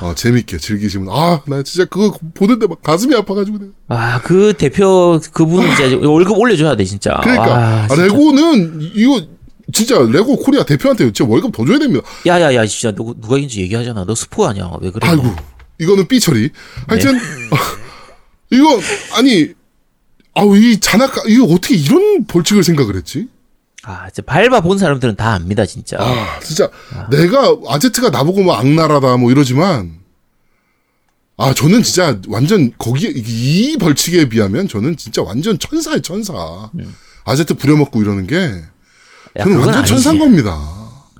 어, 0.01 0.13
재밌게 0.15 0.57
즐기시면 0.57 1.07
아 1.09 1.41
나 1.47 1.63
진짜 1.63 1.85
그거 1.85 2.17
보는데 2.33 2.67
막 2.67 2.81
가슴이 2.81 3.15
아파가지고. 3.15 3.59
아, 3.87 4.19
그 4.21 4.53
대표 4.57 5.19
그분 5.31 5.65
이제 5.71 5.93
월급 5.95 6.37
올려줘야 6.37 6.75
돼 6.75 6.83
진짜. 6.83 7.19
그러니까 7.23 7.45
아, 7.55 7.83
아, 7.83 7.87
진짜. 7.87 8.03
레고는 8.03 8.81
이거 8.95 9.21
진짜 9.71 9.97
레고 9.99 10.35
코리아 10.37 10.63
대표한테 10.65 11.05
진짜 11.13 11.25
월급 11.29 11.51
더 11.55 11.63
줘야 11.65 11.79
됩니다. 11.79 12.05
야야야 12.25 12.65
진짜 12.65 12.91
누, 12.93 13.13
누가 13.21 13.37
이긴지 13.37 13.61
얘기하잖아. 13.61 14.03
너 14.05 14.15
스포 14.15 14.45
아니야? 14.47 14.69
왜 14.81 14.89
그래? 14.91 15.07
아이고 15.07 15.23
이거는 15.79 16.07
삐 16.07 16.19
처리. 16.19 16.49
하여튼 16.87 17.13
네. 17.13 17.21
이거 18.53 18.79
아니 19.17 19.49
아우 20.35 20.55
이 20.57 20.79
잔악 20.79 21.13
이거 21.27 21.45
어떻게 21.45 21.75
이런 21.75 22.25
벌칙을 22.25 22.63
생각을 22.63 22.95
했지? 22.95 23.27
아, 23.85 24.09
진짜 24.09 24.21
밟아 24.25 24.61
본 24.61 24.77
사람들은 24.77 25.15
다 25.17 25.33
압니다 25.33 25.65
진짜. 25.65 25.97
아, 25.99 26.39
진짜 26.39 26.69
내가 27.11 27.55
아제트가 27.67 28.09
나보고 28.11 28.41
뭐 28.43 28.55
악랄하다 28.55 29.17
뭐 29.17 29.29
이러지만 29.31 29.99
아 31.37 31.53
저는 31.53 31.83
진짜 31.83 32.17
완전 32.29 32.71
거기에 32.77 33.09
이- 33.09 33.71
이 33.73 33.77
벌칙에 33.77 34.29
비하면 34.29 34.67
저는 34.67 34.95
진짜 34.97 35.21
완전 35.21 35.57
천사의 35.59 36.01
천사. 36.01 36.33
아제트 37.25 37.55
부려먹고 37.55 38.01
이러는 38.01 38.27
게 38.27 38.35
야, 38.37 39.43
저는 39.43 39.57
완전 39.57 39.75
아니지. 39.79 39.89
천사인 39.93 40.19
겁니다. 40.19 40.59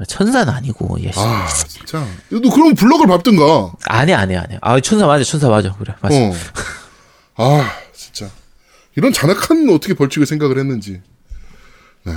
천사는 0.08 0.52
아니고. 0.52 0.98
예. 1.02 1.12
아 1.16 1.48
진짜 1.68 2.06
너 2.30 2.50
그럼 2.50 2.76
블럭을 2.76 3.08
밟든가. 3.08 3.74
안해 3.86 4.14
안해 4.14 4.36
안해. 4.38 4.58
아 4.62 4.80
천사 4.80 5.06
맞아 5.08 5.24
천사 5.24 5.50
맞아 5.50 5.74
그래 5.78 5.94
맞아. 6.02 6.16
어. 6.16 6.34
아 7.36 7.72
진짜 7.94 8.30
이런 8.96 9.12
잔악한 9.14 9.70
어떻게 9.70 9.94
벌칙을 9.94 10.26
생각을 10.26 10.58
했는지. 10.58 11.02
네. 12.04 12.14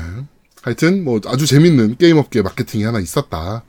하여튼 0.63 1.05
뭐 1.05 1.21
아주 1.27 1.47
재밌는 1.47 1.97
게임 1.97 2.19
업계 2.19 2.43
마케팅이 2.43 2.85
하나 2.85 2.99
있었다. 2.99 3.63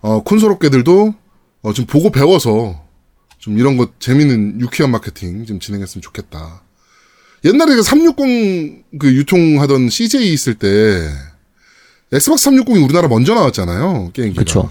어 0.00 0.22
콘솔 0.22 0.50
업계들도 0.52 1.14
어, 1.62 1.72
좀 1.72 1.86
보고 1.86 2.10
배워서 2.10 2.84
좀 3.38 3.58
이런 3.58 3.76
거 3.76 3.88
재밌는 3.98 4.60
유쾌한 4.60 4.90
마케팅 4.90 5.46
좀 5.46 5.60
진행했으면 5.60 6.02
좋겠다. 6.02 6.62
옛날에 7.44 7.74
그 7.76 7.82
360 7.82 8.98
그 8.98 9.14
유통하던 9.14 9.88
CJ 9.88 10.32
있을 10.32 10.54
때 10.54 11.08
엑스박스 12.12 12.50
360이 12.50 12.84
우리나라 12.84 13.08
먼저 13.08 13.34
나왔잖아요 13.34 14.10
게임기가. 14.12 14.42
그쵸. 14.42 14.70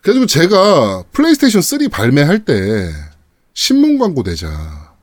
그래가지고 0.00 0.26
제가 0.26 1.04
플레이스테이션 1.12 1.60
3 1.60 1.88
발매할 1.90 2.44
때 2.44 2.90
신문 3.58 3.98
광고 3.98 4.22
내자. 4.22 4.94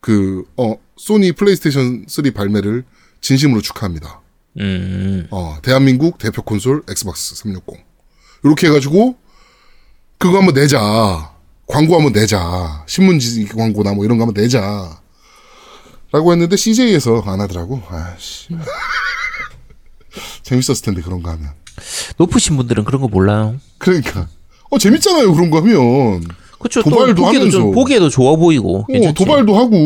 그, 0.00 0.42
어, 0.56 0.74
소니 0.96 1.30
플레이스테이션 1.30 2.06
3 2.08 2.32
발매를 2.32 2.84
진심으로 3.20 3.62
축하합니다. 3.62 4.20
음. 4.58 5.28
어, 5.30 5.58
대한민국 5.62 6.18
대표 6.18 6.42
콘솔 6.42 6.82
엑스박스 6.88 7.36
360. 7.36 7.86
이렇게 8.42 8.66
해가지고, 8.66 9.16
그거 10.18 10.38
한번 10.38 10.54
내자. 10.54 11.32
광고 11.68 11.94
한번 11.94 12.12
내자. 12.12 12.84
신문지 12.88 13.44
광고나 13.46 13.92
뭐 13.92 14.04
이런 14.04 14.18
거 14.18 14.24
한번 14.24 14.42
내자. 14.42 15.00
라고 16.10 16.32
했는데 16.32 16.56
CJ에서 16.56 17.22
안 17.26 17.40
하더라고. 17.42 17.80
아씨. 17.88 18.48
재밌었을 20.42 20.84
텐데, 20.84 21.00
그런 21.00 21.22
거 21.22 21.30
하면. 21.30 21.52
높으신 22.16 22.56
분들은 22.56 22.82
그런 22.82 23.00
거 23.00 23.06
몰라요. 23.06 23.60
그러니까. 23.78 24.28
어, 24.70 24.78
재밌잖아요, 24.78 25.32
그런 25.34 25.50
거 25.50 25.58
하면. 25.58 26.24
그렇죠. 26.58 26.82
도발도 26.82 27.14
또 27.14 27.22
보기에도 27.24 27.50
좀 27.50 27.60
하면서. 27.62 27.74
보기에도 27.74 28.08
좋아 28.08 28.36
보이고. 28.36 28.78
어, 28.80 28.86
괜찮지. 28.86 29.14
도발도 29.14 29.56
하고. 29.56 29.76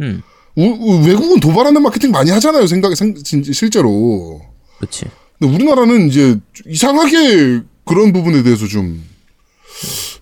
음. 0.00 0.22
우- 0.56 0.62
우- 0.80 1.06
외국은 1.06 1.40
도발하는 1.40 1.82
마케팅 1.82 2.10
많이 2.12 2.30
하잖아요, 2.30 2.66
생각, 2.66 2.94
생, 2.96 3.14
진- 3.16 3.42
실제로. 3.42 4.40
그렇지. 4.78 5.06
근데 5.38 5.52
우리나라는 5.54 6.08
이제 6.08 6.38
이상하게 6.66 7.62
그런 7.84 8.12
부분에 8.12 8.42
대해서 8.44 8.66
좀, 8.68 9.02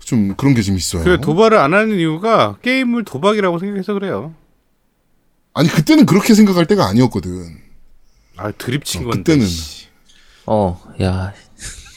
좀 0.00 0.35
그런 0.37 0.55
게 0.55 0.62
좀 0.62 0.76
있어요. 0.76 1.05
그 1.05 1.20
도발을 1.20 1.59
안 1.59 1.74
하는 1.74 1.98
이유가 1.98 2.57
게임을 2.62 3.05
도박이라고 3.05 3.59
생각해서 3.59 3.92
그래요. 3.92 4.35
아니, 5.55 5.68
그때는 5.68 6.07
그렇게 6.07 6.33
생각할 6.35 6.64
때가 6.66 6.87
아니었거든. 6.88 7.59
아 8.38 8.50
드립 8.52 8.87
친 8.87 9.02
어, 9.02 9.05
건데. 9.05 9.18
그때는. 9.18 9.46
씨. 9.46 9.87
어, 10.46 10.81
야. 11.02 11.35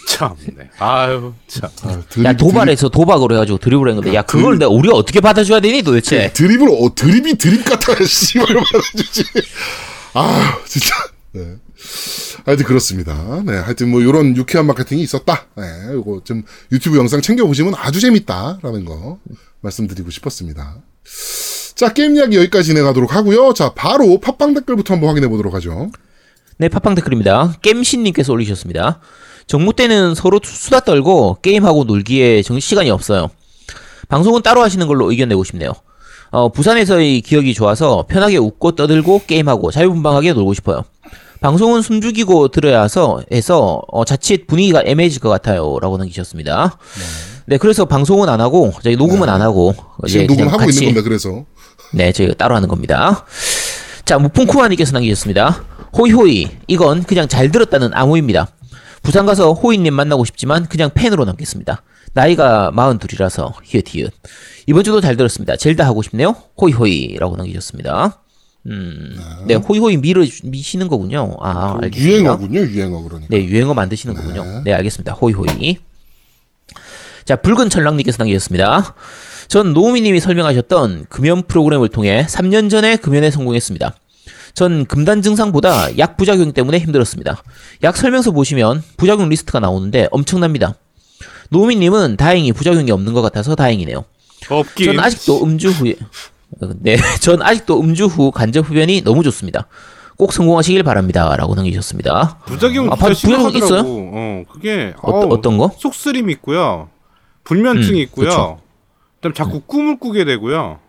참네. 0.05 0.69
아유 0.79 1.33
참. 1.47 1.69
아, 1.83 2.01
드립, 2.09 2.25
야 2.25 2.33
도발해서 2.33 2.89
도박으로 2.89 3.35
해가지고 3.35 3.57
드립을 3.57 3.89
한 3.89 3.95
건데 3.95 4.13
야 4.13 4.21
그걸 4.21 4.57
내가 4.59 4.69
우리가 4.71 4.95
어떻게 4.95 5.19
받아줘야 5.19 5.59
되니 5.59 5.81
도대체? 5.81 6.31
드립, 6.33 6.59
드립을 6.59 6.69
어, 6.69 6.93
드립이 6.93 7.35
드립 7.35 7.65
같아 7.65 7.93
씨발 8.03 8.47
받아주지. 8.53 9.23
아 10.13 10.57
진짜. 10.65 10.95
네. 11.33 11.55
하여튼 12.45 12.65
그렇습니다. 12.65 13.41
네, 13.45 13.57
하여튼 13.57 13.89
뭐 13.89 14.01
이런 14.01 14.35
유쾌한 14.37 14.65
마케팅이 14.67 15.01
있었다. 15.01 15.45
네, 15.55 15.63
이거 15.99 16.21
좀 16.23 16.43
유튜브 16.71 16.97
영상 16.97 17.21
챙겨 17.21 17.45
보시면 17.45 17.73
아주 17.75 17.99
재밌다라는 17.99 18.85
거 18.85 19.19
말씀드리고 19.61 20.09
싶었습니다. 20.11 20.77
자 21.75 21.93
게임 21.93 22.15
이야기 22.15 22.37
여기까지 22.37 22.67
진행하도록 22.67 23.13
하고요. 23.13 23.53
자 23.53 23.73
바로 23.73 24.19
팟빵 24.19 24.53
댓글부터 24.53 24.93
한번 24.93 25.09
확인해 25.09 25.27
보도록 25.27 25.53
하죠. 25.55 25.89
네, 26.57 26.69
팟빵 26.69 26.95
댓글입니다. 26.95 27.55
겜신님께서 27.61 28.31
올리셨습니다. 28.31 29.01
정모 29.47 29.73
때는 29.73 30.15
서로 30.15 30.39
수다 30.43 30.81
떨고 30.81 31.37
게임하고 31.41 31.83
놀기에 31.83 32.41
정 32.41 32.59
시간이 32.59 32.89
없어요. 32.89 33.29
방송은 34.09 34.41
따로 34.41 34.61
하시는 34.61 34.85
걸로 34.87 35.09
의견 35.09 35.29
내고 35.29 35.43
싶네요. 35.43 35.71
어, 36.31 36.49
부산에서의 36.49 37.21
기억이 37.21 37.53
좋아서 37.53 38.05
편하게 38.07 38.37
웃고 38.37 38.75
떠들고 38.75 39.21
게임하고 39.27 39.71
자유분방하게 39.71 40.33
놀고 40.33 40.53
싶어요. 40.53 40.83
방송은 41.41 41.81
숨죽이고 41.81 42.47
들어야 42.47 42.83
해서, 42.83 43.21
해서 43.31 43.81
어, 43.89 44.03
자칫 44.03 44.47
분위기가 44.47 44.81
애매해질 44.83 45.21
것 45.21 45.29
같아요. 45.29 45.77
라고 45.79 45.97
남기셨습니다. 45.97 46.77
네, 47.45 47.57
그래서 47.57 47.85
방송은 47.85 48.27
안 48.27 48.41
하고, 48.41 48.73
저희 48.81 48.95
녹음은 48.95 49.29
안 49.29 49.41
하고, 49.41 49.75
지금 50.07 50.25
그냥 50.25 50.45
녹음하고 50.47 50.69
있는 50.71 50.81
겁니다. 50.85 51.01
그래서 51.03 51.45
네, 51.93 52.11
저희가 52.11 52.33
따로 52.33 52.55
하는 52.55 52.67
겁니다. 52.67 53.25
자, 54.05 54.17
무풍쿠마님께서 54.17 54.93
남기셨습니다. 54.93 55.63
호이호이, 55.95 56.49
이건 56.67 57.03
그냥 57.03 57.27
잘 57.27 57.51
들었다는 57.51 57.91
암호입니다. 57.93 58.47
부산 59.05 59.27
가서 59.27 59.53
호이님 59.53 59.93
만나고 59.93 60.25
싶지만 60.25 60.65
그냥 60.65 60.89
팬으로 60.93 61.25
남겠습니다. 61.25 61.83
나이가 62.13 62.71
42이라서 62.73 63.53
히읗 63.63 63.87
히읗. 63.87 64.11
이번 64.65 64.83
주도 64.83 64.99
잘 64.99 65.15
들었습니다. 65.15 65.55
젤다 65.55 65.85
하고 65.85 66.01
싶네요. 66.01 66.35
호이호이라고 66.59 67.37
남기셨습니다. 67.37 68.21
음, 68.67 69.15
네, 69.45 69.53
호이호이 69.53 69.97
미르 69.97 70.25
미시는 70.43 70.87
거군요. 70.87 71.37
아, 71.39 71.77
알겠습니다. 71.83 72.19
유행어군요. 72.19 72.59
유행어 72.61 73.03
그러니까. 73.03 73.27
네, 73.29 73.45
유행어 73.45 73.75
만드시는 73.75 74.15
거군요. 74.15 74.63
네, 74.63 74.73
알겠습니다. 74.73 75.13
호이호이. 75.13 75.77
자, 77.25 77.35
붉은 77.35 77.69
천랑님께서 77.69 78.17
남기셨습니다. 78.19 78.95
전 79.47 79.73
노우미님이 79.73 80.19
설명하셨던 80.19 81.05
금연 81.09 81.43
프로그램을 81.43 81.89
통해 81.89 82.25
3년 82.27 82.71
전에 82.71 82.95
금연에 82.95 83.29
성공했습니다. 83.29 83.95
전 84.55 84.85
금단 84.85 85.21
증상보다 85.21 85.97
약 85.97 86.15
부작용 86.15 86.53
때문에 86.53 86.79
힘들었습니다. 86.79 87.43
약 87.83 87.97
설명서 87.97 88.31
보시면 88.31 88.81
부작용 88.95 89.27
리스트가 89.29 89.59
나오는데 89.59 90.07
엄청납니다. 90.11 90.75
노우미님은 91.49 92.15
다행히 92.17 92.53
부작용이 92.53 92.89
없는 92.89 93.13
것 93.13 93.21
같아서 93.21 93.53
다행이네요. 93.55 94.05
없긴. 94.49 94.85
전 94.93 94.99
아직도 95.01 95.43
음주 95.43 95.69
후에 95.71 95.95
네, 96.79 96.95
전 97.21 97.41
아직도 97.41 97.79
음주 97.81 98.05
후 98.05 98.31
간접 98.31 98.69
흡연이 98.69 99.01
너무 99.03 99.23
좋습니다. 99.23 99.67
꼭 100.17 100.31
성공하시길 100.31 100.83
바랍니다라고 100.83 101.53
남기셨습니다. 101.55 102.39
부작용 102.45 102.89
아, 102.89 102.95
부작용. 102.95 103.53
있어요? 103.53 103.81
어, 103.85 104.43
그게 104.49 104.93
어떤- 105.01 105.23
어우, 105.23 105.33
어떤 105.33 105.57
거? 105.57 105.71
속쓰림 105.77 106.29
있고요. 106.29 106.87
불면증 107.43 107.95
음, 107.95 107.97
있고요. 107.97 108.29
그쵸. 108.29 108.59
그다음 109.17 109.33
자꾸 109.33 109.59
꿈을 109.59 109.99
꾸게 109.99 110.23
되고요. 110.23 110.79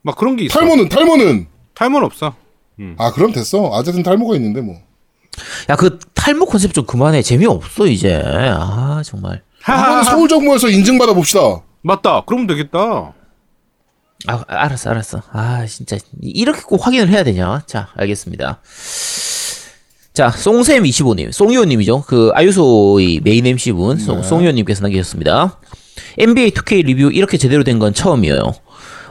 막 0.00 0.16
그런 0.16 0.36
게 0.36 0.44
있어. 0.46 0.58
탈모는 0.58 0.88
탈모는 0.88 1.46
탈모는 1.74 2.06
없어. 2.06 2.34
아 2.98 3.12
그럼 3.12 3.32
됐어. 3.32 3.62
어쨌든 3.62 4.02
탈모가 4.02 4.34
있는데 4.36 4.60
뭐. 4.60 4.76
야, 5.68 5.76
그 5.76 5.98
탈모 6.14 6.46
컨셉 6.46 6.72
좀 6.74 6.86
그만해. 6.86 7.22
재미 7.22 7.44
없어, 7.46 7.86
이제. 7.86 8.22
아, 8.24 9.02
정말. 9.04 9.42
이번 9.62 10.04
서울 10.04 10.28
정부에서 10.28 10.68
인증 10.68 10.96
받아 10.98 11.12
봅시다. 11.12 11.40
맞다. 11.82 12.22
그러면 12.26 12.46
되겠다. 12.46 13.12
아, 14.26 14.44
알았어, 14.46 14.90
알았어. 14.90 15.22
아, 15.32 15.66
진짜. 15.66 15.96
이렇게 16.22 16.60
꼭 16.62 16.86
확인을 16.86 17.08
해야 17.08 17.24
되냐? 17.24 17.62
자, 17.66 17.88
알겠습니다. 17.96 18.60
자, 20.12 20.28
송쌤25님, 20.30 21.32
송이호님이죠. 21.32 22.02
그, 22.06 22.30
아유소의 22.34 23.20
메인 23.24 23.46
MC분, 23.46 23.98
송, 23.98 24.22
송이호님께서 24.22 24.82
남기셨습니다. 24.82 25.58
NBA 26.18 26.50
2K 26.52 26.84
리뷰 26.84 27.10
이렇게 27.12 27.36
제대로 27.38 27.64
된 27.64 27.78
건 27.80 27.92
처음이에요. 27.92 28.52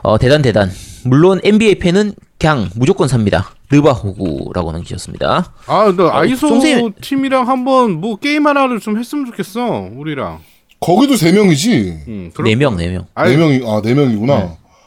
어, 0.04 0.18
대단, 0.18 0.42
대단. 0.42 0.72
물론 1.04 1.42
NBA 1.44 1.76
팬은 1.80 2.14
그냥 2.44 2.70
무조건 2.76 3.08
삽니다. 3.08 3.52
느바호구라고 3.72 4.74
남기셨습니다. 4.74 5.54
아, 5.66 5.94
나 5.96 6.10
아이소 6.18 6.50
송쌤- 6.50 6.94
팀이랑 7.00 7.48
한번 7.48 8.02
뭐 8.02 8.18
게임 8.18 8.46
하나를 8.48 8.82
좀 8.82 9.00
했으면 9.00 9.26
좋겠어. 9.28 9.88
우리랑. 9.96 10.40
거기도 10.82 11.16
세 11.16 11.32
명이지. 11.32 12.00
응, 12.06 12.32
네 12.44 12.56
명, 12.58 12.76
네 12.76 12.90
명. 12.90 13.04
네 13.04 13.08
아이, 13.16 13.38
명이 13.38 13.62
아 13.66 13.80
네 13.82 13.94
명이구나. 13.94 14.34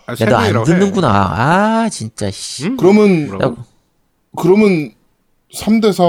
아, 0.06 0.12
야, 0.12 0.14
세너안 0.14 0.42
명이라고 0.42 0.66
해. 0.66 0.74
듣는구나. 0.78 1.08
아, 1.08 1.88
진짜, 1.90 2.30
씨. 2.30 2.66
응? 2.66 2.76
그러면 2.76 3.28
뭐라고? 3.28 3.56
그러면 4.36 4.90
3대 5.54 5.94
4 5.94 6.04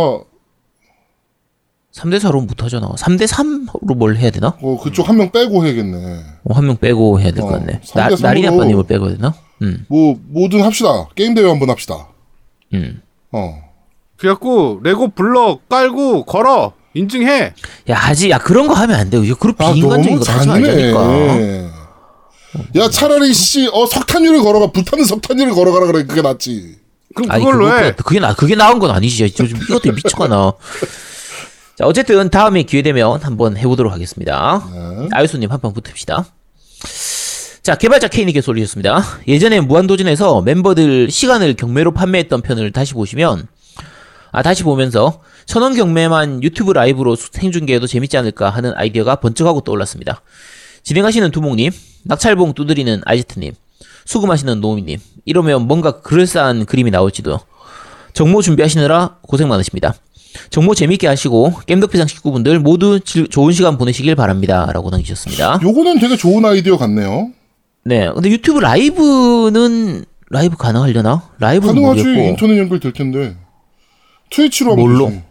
3대 1.93 2.19
4로 2.19 2.45
못 2.45 2.61
하잖아. 2.61 2.89
3대 2.89 3.25
3로 3.25 3.95
뭘 3.95 4.17
해야 4.17 4.31
되나? 4.31 4.57
어, 4.61 4.77
그쪽 4.83 5.07
한 5.07 5.15
명 5.15 5.31
빼고 5.31 5.63
해야겠네. 5.65 6.19
어, 6.43 6.53
한명 6.53 6.75
빼고 6.75 7.21
해야 7.21 7.31
될 7.31 7.41
것 7.41 7.47
어, 7.47 7.51
같네. 7.59 7.79
삼 7.85 8.03
나, 8.03 8.09
대 8.09 8.15
삼으로. 8.17 8.27
나린 8.27 8.47
아빠님을 8.47 8.83
빼고 8.85 9.07
해야 9.07 9.15
되나? 9.15 9.33
음, 9.61 9.85
뭐 9.87 10.19
뭐든 10.27 10.61
합시다. 10.63 11.07
게임 11.15 11.33
대회 11.33 11.47
한번 11.47 11.69
합시다. 11.69 12.07
음. 12.73 13.01
어. 13.31 13.61
그래갖고 14.17 14.79
레고 14.83 15.09
블럭 15.09 15.67
깔고 15.69 16.25
걸어 16.25 16.73
인증해. 16.93 17.53
야, 17.89 17.95
하지. 17.95 18.29
야, 18.31 18.37
그런 18.39 18.67
거 18.67 18.73
하면 18.73 18.99
안 18.99 19.09
돼. 19.09 19.17
이거 19.23 19.35
그런 19.35 19.55
아 19.59 19.71
비인간적인 19.73 20.19
거 20.19 20.31
하지. 20.31 20.47
말자니까. 20.47 21.77
야 22.75 22.89
차라리 22.89 23.33
씨 23.33 23.67
어 23.71 23.85
석탄유를 23.85 24.41
걸어가 24.41 24.71
불타는 24.71 25.05
석탄유를 25.05 25.53
걸어가라 25.53 25.85
그래 25.91 26.03
그게 26.05 26.21
낫지. 26.21 26.77
그럼 27.13 27.29
아니, 27.31 27.43
그걸로 27.43 27.71
해. 27.77 27.91
그게 27.93 28.19
나, 28.19 28.33
그게 28.33 28.55
나은 28.55 28.79
건 28.79 28.91
아니지. 28.91 29.31
저, 29.33 29.45
좀 29.47 29.59
이것도 29.61 29.91
미쳤거나. 29.91 30.53
자, 31.77 31.85
어쨌든 31.85 32.29
다음에 32.29 32.63
기회 32.63 32.81
되면 32.81 33.19
한번 33.21 33.55
해보도록 33.57 33.93
하겠습니다. 33.93 34.63
네. 34.73 35.09
아유수님 35.11 35.51
한 35.51 35.59
판 35.61 35.73
붙읍시다. 35.73 36.25
자, 37.67 37.75
개발자 37.75 38.07
K님께서 38.07 38.49
올리셨습니다. 38.53 39.03
예전에 39.27 39.59
무한도전에서 39.59 40.41
멤버들 40.41 41.11
시간을 41.11 41.55
경매로 41.55 41.91
판매했던 41.91 42.41
편을 42.41 42.71
다시 42.71 42.93
보시면, 42.93 43.45
아, 44.31 44.41
다시 44.41 44.63
보면서 44.63 45.19
천원 45.45 45.75
경매만 45.75 46.43
유튜브 46.43 46.71
라이브로 46.71 47.17
생중계해도 47.17 47.85
재밌지 47.85 48.15
않을까 48.15 48.49
하는 48.51 48.71
아이디어가 48.73 49.15
번쩍하고 49.17 49.65
떠올랐습니다. 49.65 50.21
진행하시는 50.83 51.29
두목님, 51.31 51.73
낙찰봉 52.05 52.53
두드리는 52.53 53.01
아이제트님, 53.03 53.51
수금하시는 54.05 54.61
노미님, 54.61 54.99
이러면 55.25 55.63
뭔가 55.67 55.99
그럴싸한 55.99 56.67
그림이 56.67 56.89
나올지도. 56.89 57.37
정모 58.13 58.43
준비하시느라 58.43 59.17
고생 59.23 59.49
많으십니다. 59.49 59.93
정모 60.51 60.73
재밌게 60.73 61.05
하시고 61.07 61.51
겜덕비상 61.65 62.07
식구분들 62.07 62.59
모두 62.61 63.01
즐- 63.01 63.27
좋은 63.27 63.51
시간 63.51 63.77
보내시길 63.77 64.15
바랍니다. 64.15 64.69
라고 64.73 64.89
남기셨습니다. 64.89 65.59
요거는 65.61 65.99
되게 65.99 66.15
좋은 66.15 66.45
아이디어 66.45 66.77
같네요. 66.77 67.31
네. 67.87 68.09
근데 68.13 68.29
유튜브 68.29 68.59
라이브는 68.59 70.03
라이브 70.29 70.57
가능하려나? 70.57 71.29
라이브는 71.39 71.73
가능하지 71.75 72.03
모르겠고. 72.03 72.29
인터넷 72.29 72.57
연결될 72.59 72.91
텐데. 72.93 73.35
트위치로 74.29 74.73
하면 74.73 74.83
뭘로? 74.85 75.05
되지. 75.09 75.23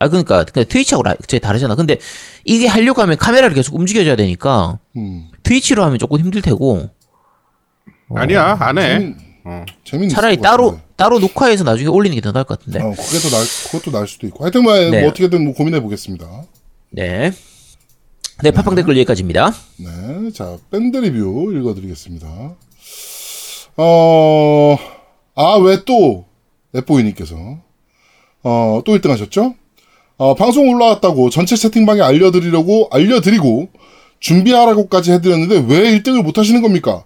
아 0.00 0.08
그러니까 0.08 0.44
근데 0.44 0.64
트위치하고 0.64 1.04
라이, 1.04 1.14
제 1.26 1.38
다르잖아. 1.38 1.74
근데 1.76 1.98
이게 2.44 2.66
하려고 2.66 3.00
하면 3.02 3.16
카메라를 3.16 3.54
계속 3.54 3.76
움직여줘야 3.76 4.16
되니까 4.16 4.78
음. 4.96 5.28
트위치로 5.44 5.84
하면 5.84 5.98
조금 5.98 6.18
힘들 6.18 6.42
테고 6.42 6.90
아니야 8.14 8.56
안 8.60 8.78
해. 8.78 8.98
재밌, 8.98 9.14
어. 9.44 9.64
재밌는 9.84 10.08
차라리 10.14 10.36
따로 10.40 10.72
같은데. 10.72 10.86
따로 10.96 11.18
녹화해서 11.20 11.62
나중에 11.64 11.88
올리는 11.88 12.14
게 12.16 12.20
더 12.20 12.32
나을 12.32 12.44
것 12.44 12.58
같은데. 12.58 12.80
어, 12.80 12.90
그게 12.90 13.18
더 13.20 13.36
날, 13.36 13.46
그것도 13.70 13.90
날 13.96 14.08
수도 14.08 14.26
있고. 14.26 14.42
하여튼 14.44 14.64
뭐, 14.64 14.74
네. 14.74 15.00
뭐 15.02 15.10
어떻게든 15.10 15.44
뭐 15.44 15.54
고민해 15.54 15.80
보겠습니다. 15.80 16.26
네. 16.90 17.32
네, 18.42 18.50
팟빵 18.50 18.74
댓글 18.74 18.96
여기까지입니다. 18.98 19.52
네, 19.78 20.30
자 20.32 20.58
밴드 20.70 20.96
리뷰 20.98 21.52
읽어드리겠습니다. 21.56 22.26
어, 23.78 24.78
아 25.34 25.56
왜 25.58 25.82
또 25.86 26.24
앱보이님께서 26.74 27.36
어, 28.42 28.82
또 28.84 28.96
1등하셨죠? 28.98 29.54
어, 30.18 30.34
방송 30.34 30.68
올라왔다고 30.68 31.30
전체 31.30 31.56
채팅방에 31.56 32.00
알려드리려고 32.02 32.88
알려드리고 32.90 33.68
준비하라고까지 34.20 35.12
해드렸는데 35.12 35.64
왜 35.68 35.98
1등을 35.98 36.22
못 36.22 36.38
하시는 36.38 36.60
겁니까? 36.62 37.04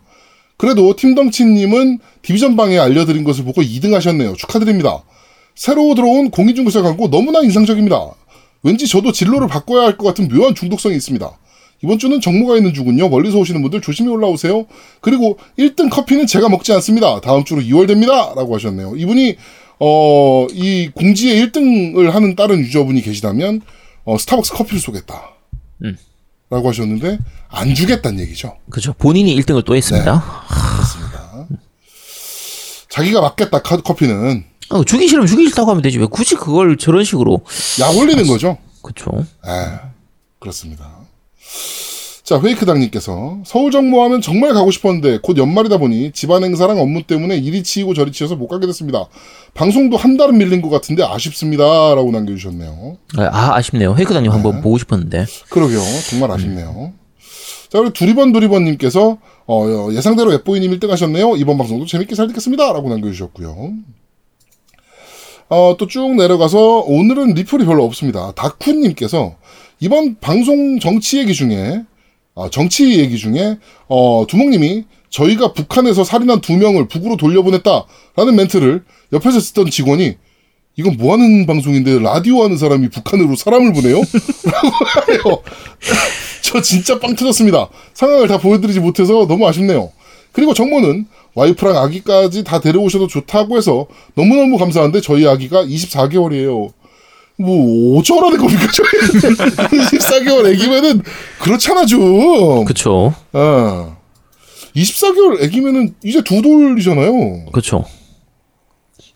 그래도 0.56 0.94
팀덩치님은 0.94 1.98
디비전 2.22 2.56
방에 2.56 2.78
알려드린 2.78 3.24
것을 3.24 3.44
보고 3.44 3.62
2등 3.62 3.92
하셨네요. 3.94 4.34
축하드립니다. 4.34 5.02
새로 5.54 5.94
들어온 5.94 6.30
공인중개사 6.30 6.82
광고 6.82 7.08
너무나 7.08 7.40
인상적입니다. 7.40 8.10
왠지 8.62 8.86
저도 8.86 9.12
진로를 9.12 9.48
바꿔야 9.48 9.86
할 9.86 9.96
것 9.96 10.06
같은 10.06 10.28
묘한 10.28 10.54
중독성이 10.54 10.96
있습니다. 10.96 11.30
이번 11.82 11.98
주는 11.98 12.20
정모가 12.20 12.56
있는 12.58 12.74
주군요. 12.74 13.08
멀리서 13.08 13.38
오시는 13.38 13.62
분들 13.62 13.80
조심히 13.80 14.10
올라오세요. 14.10 14.66
그리고 15.00 15.38
1등 15.58 15.88
커피는 15.90 16.26
제가 16.26 16.48
먹지 16.50 16.72
않습니다. 16.74 17.20
다음 17.22 17.44
주로 17.44 17.62
2월 17.62 17.86
됩니다. 17.88 18.34
라고 18.36 18.54
하셨네요. 18.54 18.96
이분이, 18.96 19.36
어, 19.78 20.46
이 20.52 20.90
공지에 20.94 21.42
1등을 21.46 22.10
하는 22.10 22.36
다른 22.36 22.58
유저분이 22.60 23.00
계시다면, 23.00 23.62
어, 24.04 24.18
스타벅스 24.18 24.52
커피를 24.52 24.78
쏘겠다. 24.78 25.22
음. 25.84 25.96
라고 26.50 26.68
하셨는데 26.68 27.18
안 27.48 27.74
주겠다는 27.74 28.20
얘기죠. 28.20 28.56
그죠. 28.68 28.92
본인이 28.98 29.34
1등을 29.40 29.64
또 29.64 29.74
했습니다. 29.74 30.22
그렇습니다. 30.48 31.46
자기가 32.90 33.20
맞겠다 33.20 33.62
카- 33.62 33.76
커피는 33.80 34.44
어, 34.70 34.84
주기 34.84 35.08
싫으면 35.08 35.26
주기 35.26 35.46
싫다고 35.46 35.70
하면 35.70 35.82
되지. 35.82 35.98
왜 35.98 36.06
굳이 36.06 36.34
그걸 36.36 36.76
저런 36.76 37.04
식으로. 37.04 37.40
약 37.80 37.96
올리는 37.96 38.24
거죠. 38.26 38.56
그쵸. 38.82 39.10
예, 39.46 39.78
그렇습니다. 40.38 40.88
자, 42.22 42.40
회이크당님께서 42.40 43.40
서울 43.44 43.72
정모하면 43.72 44.20
정말 44.20 44.54
가고 44.54 44.70
싶었는데 44.70 45.18
곧 45.20 45.36
연말이다 45.36 45.78
보니 45.78 46.12
집안 46.12 46.44
행사랑 46.44 46.78
업무 46.80 47.02
때문에 47.02 47.36
이리 47.36 47.64
치이고 47.64 47.92
저리 47.92 48.12
치여서 48.12 48.36
못 48.36 48.46
가게 48.46 48.68
됐습니다. 48.68 49.06
방송도 49.54 49.96
한 49.96 50.16
달은 50.16 50.38
밀린 50.38 50.62
것 50.62 50.70
같은데 50.70 51.02
아쉽습니다라고 51.02 52.12
남겨주셨네요. 52.12 52.98
아, 53.18 53.56
아쉽네요. 53.56 53.96
헤이크다님 53.98 54.30
한번 54.30 54.60
보고 54.62 54.78
싶었는데. 54.78 55.26
그러게요, 55.48 55.80
정말 56.08 56.30
아쉽네요. 56.30 56.92
자, 57.68 57.78
그리고 57.78 57.92
두리번 57.92 58.32
두리번님께서 58.32 59.18
어, 59.48 59.88
예상대로 59.92 60.32
앱보이님 60.34 60.70
1등 60.78 60.88
하셨네요. 60.90 61.34
이번 61.34 61.58
방송도 61.58 61.86
재밌게 61.86 62.14
잘 62.14 62.28
듣겠습니다 62.28 62.72
라고 62.72 62.88
남겨주셨고요. 62.90 63.72
어, 65.50 65.76
또 65.76 65.86
쭉 65.88 66.14
내려가서 66.14 66.84
오늘은 66.86 67.34
리플이 67.34 67.64
별로 67.64 67.84
없습니다. 67.84 68.32
다쿠님께서 68.36 69.34
이번 69.80 70.16
방송 70.20 70.78
정치 70.78 71.18
얘기 71.18 71.34
중에 71.34 71.82
어, 72.34 72.48
정치 72.50 72.98
얘기 73.00 73.18
중에 73.18 73.58
어, 73.88 74.24
두목님이 74.28 74.84
저희가 75.10 75.52
북한에서 75.52 76.04
살인한 76.04 76.40
두 76.40 76.56
명을 76.56 76.86
북으로 76.86 77.16
돌려보냈다라는 77.16 78.36
멘트를 78.36 78.84
옆에서 79.12 79.40
쓰던 79.40 79.70
직원이 79.70 80.14
이건 80.76 80.96
뭐 80.96 81.14
하는 81.14 81.46
방송인데 81.46 81.98
라디오 81.98 82.44
하는 82.44 82.56
사람이 82.56 82.88
북한으로 82.90 83.34
사람을 83.34 83.72
보내요? 83.72 83.96
라고 84.46 84.68
해요. 85.12 85.42
저 86.42 86.62
진짜 86.62 87.00
빵 87.00 87.16
터졌습니다. 87.16 87.68
상황을 87.92 88.28
다 88.28 88.38
보여드리지 88.38 88.78
못해서 88.78 89.26
너무 89.26 89.48
아쉽네요. 89.48 89.90
그리고 90.30 90.54
정모는 90.54 91.06
와이프랑 91.34 91.76
아기까지 91.76 92.44
다 92.44 92.60
데려오셔도 92.60 93.06
좋다고 93.06 93.56
해서 93.56 93.86
너무너무 94.14 94.58
감사한데 94.58 95.00
저희 95.00 95.26
아기가 95.26 95.64
24개월이에요. 95.64 96.72
뭐 97.38 97.98
어쩌라는 97.98 98.36
겁니까 98.38 98.66
저희 98.74 99.88
24개월 99.98 100.46
애기면은 100.52 101.02
그렇잖아 101.40 101.86
좀. 101.86 102.64
그쵸. 102.64 103.14
어. 103.32 103.96
24개월 104.76 105.42
애기면은 105.42 105.94
이제 106.04 106.22
두 106.22 106.42
돌이잖아요. 106.42 107.46
그쵸. 107.52 107.84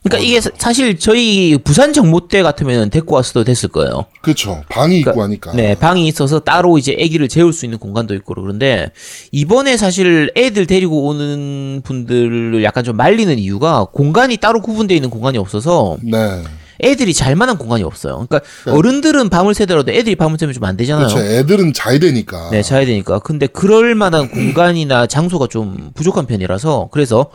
그러니까 0.05 0.29
이게 0.29 0.39
사- 0.41 0.51
사실 0.59 0.99
저희 0.99 1.57
부산 1.65 1.95
정모 1.95 2.29
때 2.29 2.43
같으면 2.43 2.91
데리고 2.91 3.15
왔어도 3.17 3.43
됐을 3.43 3.71
거예요. 3.71 4.05
그렇죠. 4.21 4.63
방이 4.69 4.99
있고 4.99 5.23
하니까. 5.23 5.53
네, 5.55 5.75
방이 5.75 6.07
있어서 6.07 6.41
따로 6.41 6.77
이제 6.77 6.93
아기를 6.93 7.29
재울 7.29 7.55
수 7.55 7.65
있는 7.65 7.79
공간도 7.79 8.15
있고 8.17 8.35
그런데 8.35 8.91
이번에 9.33 9.79
사실 9.79 10.31
애들 10.37 10.67
데리고 10.67 11.07
오는 11.07 11.81
분들을 11.83 12.63
약간 12.65 12.85
좀 12.85 12.97
말리는 12.99 13.39
이유가 13.39 13.87
공간이 13.93 14.37
따로 14.37 14.61
구분되어 14.61 14.95
있는 14.95 15.09
공간이 15.09 15.39
없어서 15.39 15.97
네. 16.03 16.43
애들이 16.83 17.15
잘 17.15 17.37
만한 17.37 17.57
공간이 17.59 17.83
없어요. 17.83 18.27
그러니까 18.29 18.41
어른들은 18.71 19.29
밤을 19.29 19.55
새더라도 19.55 19.93
애들이 19.93 20.17
밤을 20.17 20.39
새면 20.39 20.53
좀 20.55 20.65
안 20.65 20.77
되잖아요. 20.77 21.09
그렇죠. 21.09 21.23
애들은 21.25 21.73
자야 21.75 21.99
되니까. 21.99 22.49
네, 22.51 22.63
자야 22.63 22.87
되니까. 22.87 23.19
근데 23.19 23.47
그럴 23.47 23.95
만한 23.95 24.31
공간이나 24.31 25.07
장소가 25.07 25.47
좀 25.49 25.91
부족한 25.95 26.27
편이라서 26.27 26.89
그래서 26.91 27.31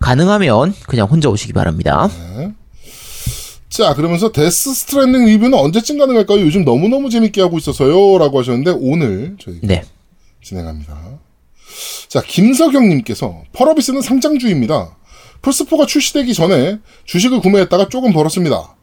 가능하면 0.00 0.74
그냥 0.86 1.06
혼자 1.08 1.28
오시기 1.28 1.52
바랍니다. 1.52 2.08
자, 3.68 3.94
그러면서 3.94 4.30
데스 4.30 4.72
스트랜딩 4.72 5.24
리뷰는 5.24 5.58
언제쯤 5.58 5.98
가능할까요? 5.98 6.40
요즘 6.40 6.64
너무너무 6.64 7.10
재밌게 7.10 7.40
하고 7.40 7.58
있어서요. 7.58 8.18
라고 8.18 8.38
하셨는데, 8.38 8.72
오늘 8.78 9.36
저희 9.40 9.58
네. 9.62 9.82
진행합니다. 10.42 10.96
자, 12.08 12.22
김석영님께서 12.24 13.42
펄어비스는 13.52 14.00
상장주입니다. 14.00 14.94
플스4가 15.44 15.86
출시되기 15.86 16.32
전에 16.34 16.78
주식을 17.04 17.40
구매했다가 17.40 17.88
조금 17.88 18.12
벌었습니다. 18.12 18.74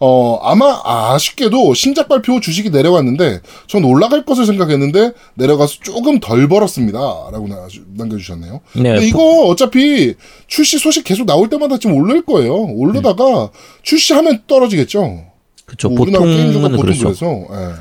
어, 0.00 0.38
아마 0.44 0.80
아쉽게도 0.84 1.74
신작 1.74 2.08
발표 2.08 2.34
후 2.34 2.40
주식이 2.40 2.70
내려왔는데 2.70 3.40
전 3.66 3.82
올라갈 3.82 4.24
것을 4.24 4.46
생각했는데 4.46 5.12
내려가서 5.34 5.74
조금 5.82 6.20
덜 6.20 6.46
벌었습니다. 6.48 6.98
라고 7.32 7.48
나- 7.48 7.66
남겨주셨네요. 7.96 8.60
네, 8.76 9.04
이거 9.06 9.46
어차피 9.46 10.14
출시 10.46 10.78
소식 10.78 11.02
계속 11.02 11.26
나올 11.26 11.48
때마다 11.48 11.78
좀 11.78 11.94
오를 11.94 12.22
거예요. 12.24 12.54
오르다가 12.54 13.50
출시하면 13.82 14.44
떨어지겠죠. 14.46 15.24
그렇죠. 15.66 15.88
뭐 15.90 16.06
중에 16.06 16.14
보통은 16.14 16.52
보통 16.62 16.80
그렇죠. 16.80 17.04
그래서 17.06 17.26
예. 17.26 17.74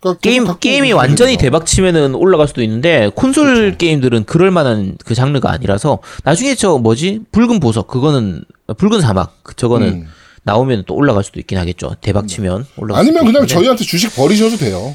그러니까 0.00 0.20
게임 0.20 0.46
게임이 0.60 0.92
완전히. 0.92 1.36
대박 1.36 1.66
치면은 1.66 2.14
올라갈 2.14 2.46
수도 2.48 2.62
있는데 2.62 3.10
콘솔 3.14 3.54
그렇죠. 3.54 3.76
게임들은 3.78 4.24
그럴 4.24 4.50
만한 4.50 4.96
그 5.04 5.14
장르가 5.14 5.50
아니라서 5.50 5.98
나중에 6.24 6.54
저 6.54 6.78
뭐지 6.78 7.20
붉은 7.32 7.60
보석 7.60 7.86
그거는 7.88 8.44
붉은 8.76 9.00
사막 9.00 9.38
그 9.42 9.54
저거는 9.54 9.88
음. 9.88 10.08
나오면 10.44 10.84
또 10.86 10.94
올라갈 10.94 11.24
수도 11.24 11.40
있긴 11.40 11.58
하겠죠. 11.58 11.96
대박 12.00 12.28
치면 12.28 12.66
올라갈 12.76 13.00
아니면 13.00 13.20
수도 13.22 13.26
그냥 13.26 13.42
있는데. 13.42 13.54
저희한테 13.54 13.84
주식 13.84 14.14
버리셔도 14.14 14.56
돼요. 14.56 14.94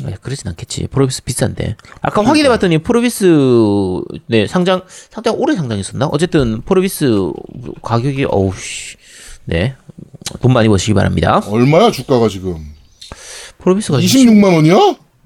네, 0.00 0.14
그러진 0.22 0.48
않겠지. 0.48 0.86
프로비스 0.86 1.22
비싼데. 1.24 1.76
아까 2.00 2.24
확인해봤더니 2.24 2.78
프로비스 2.78 3.26
네 4.28 4.46
상장 4.46 4.82
상장 5.10 5.34
오래 5.36 5.54
상장했었나? 5.54 6.06
어쨌든 6.06 6.62
프로비스 6.62 7.32
가격이 7.82 8.26
어우씨 8.30 8.96
네 9.44 9.74
돈 10.40 10.52
많이 10.52 10.68
버시기 10.68 10.94
바랍니다. 10.94 11.42
얼마야 11.48 11.90
주가가 11.90 12.28
지금? 12.28 12.71
프로비스가 13.62 13.98
26만 13.98 14.54
원이야? 14.54 14.76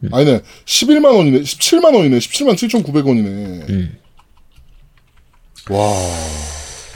음. 0.04 0.08
아니네. 0.12 0.42
11만 0.66 1.16
원이네. 1.16 1.40
17만 1.40 1.94
원이네. 1.94 2.18
17만 2.18 2.54
7,900원이네. 2.54 3.70
음. 3.70 3.98
와. 5.70 5.92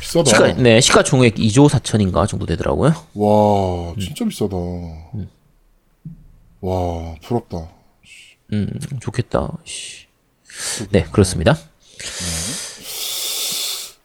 비싸다. 0.01 0.30
시가 0.30 0.53
네 0.62 0.80
시가 0.80 1.03
총액 1.03 1.36
2조 1.36 1.68
4천인가 1.68 2.28
정도 2.28 2.45
되더라고요. 2.47 2.95
와, 3.14 3.95
진짜 3.99 4.24
비싸다. 4.24 4.57
음. 4.57 5.28
와, 6.61 7.14
부럽다. 7.22 7.68
음 8.53 8.68
좋겠다. 9.01 9.57
씨. 9.64 10.07
네 10.91 11.05
그렇습니다. 11.11 11.57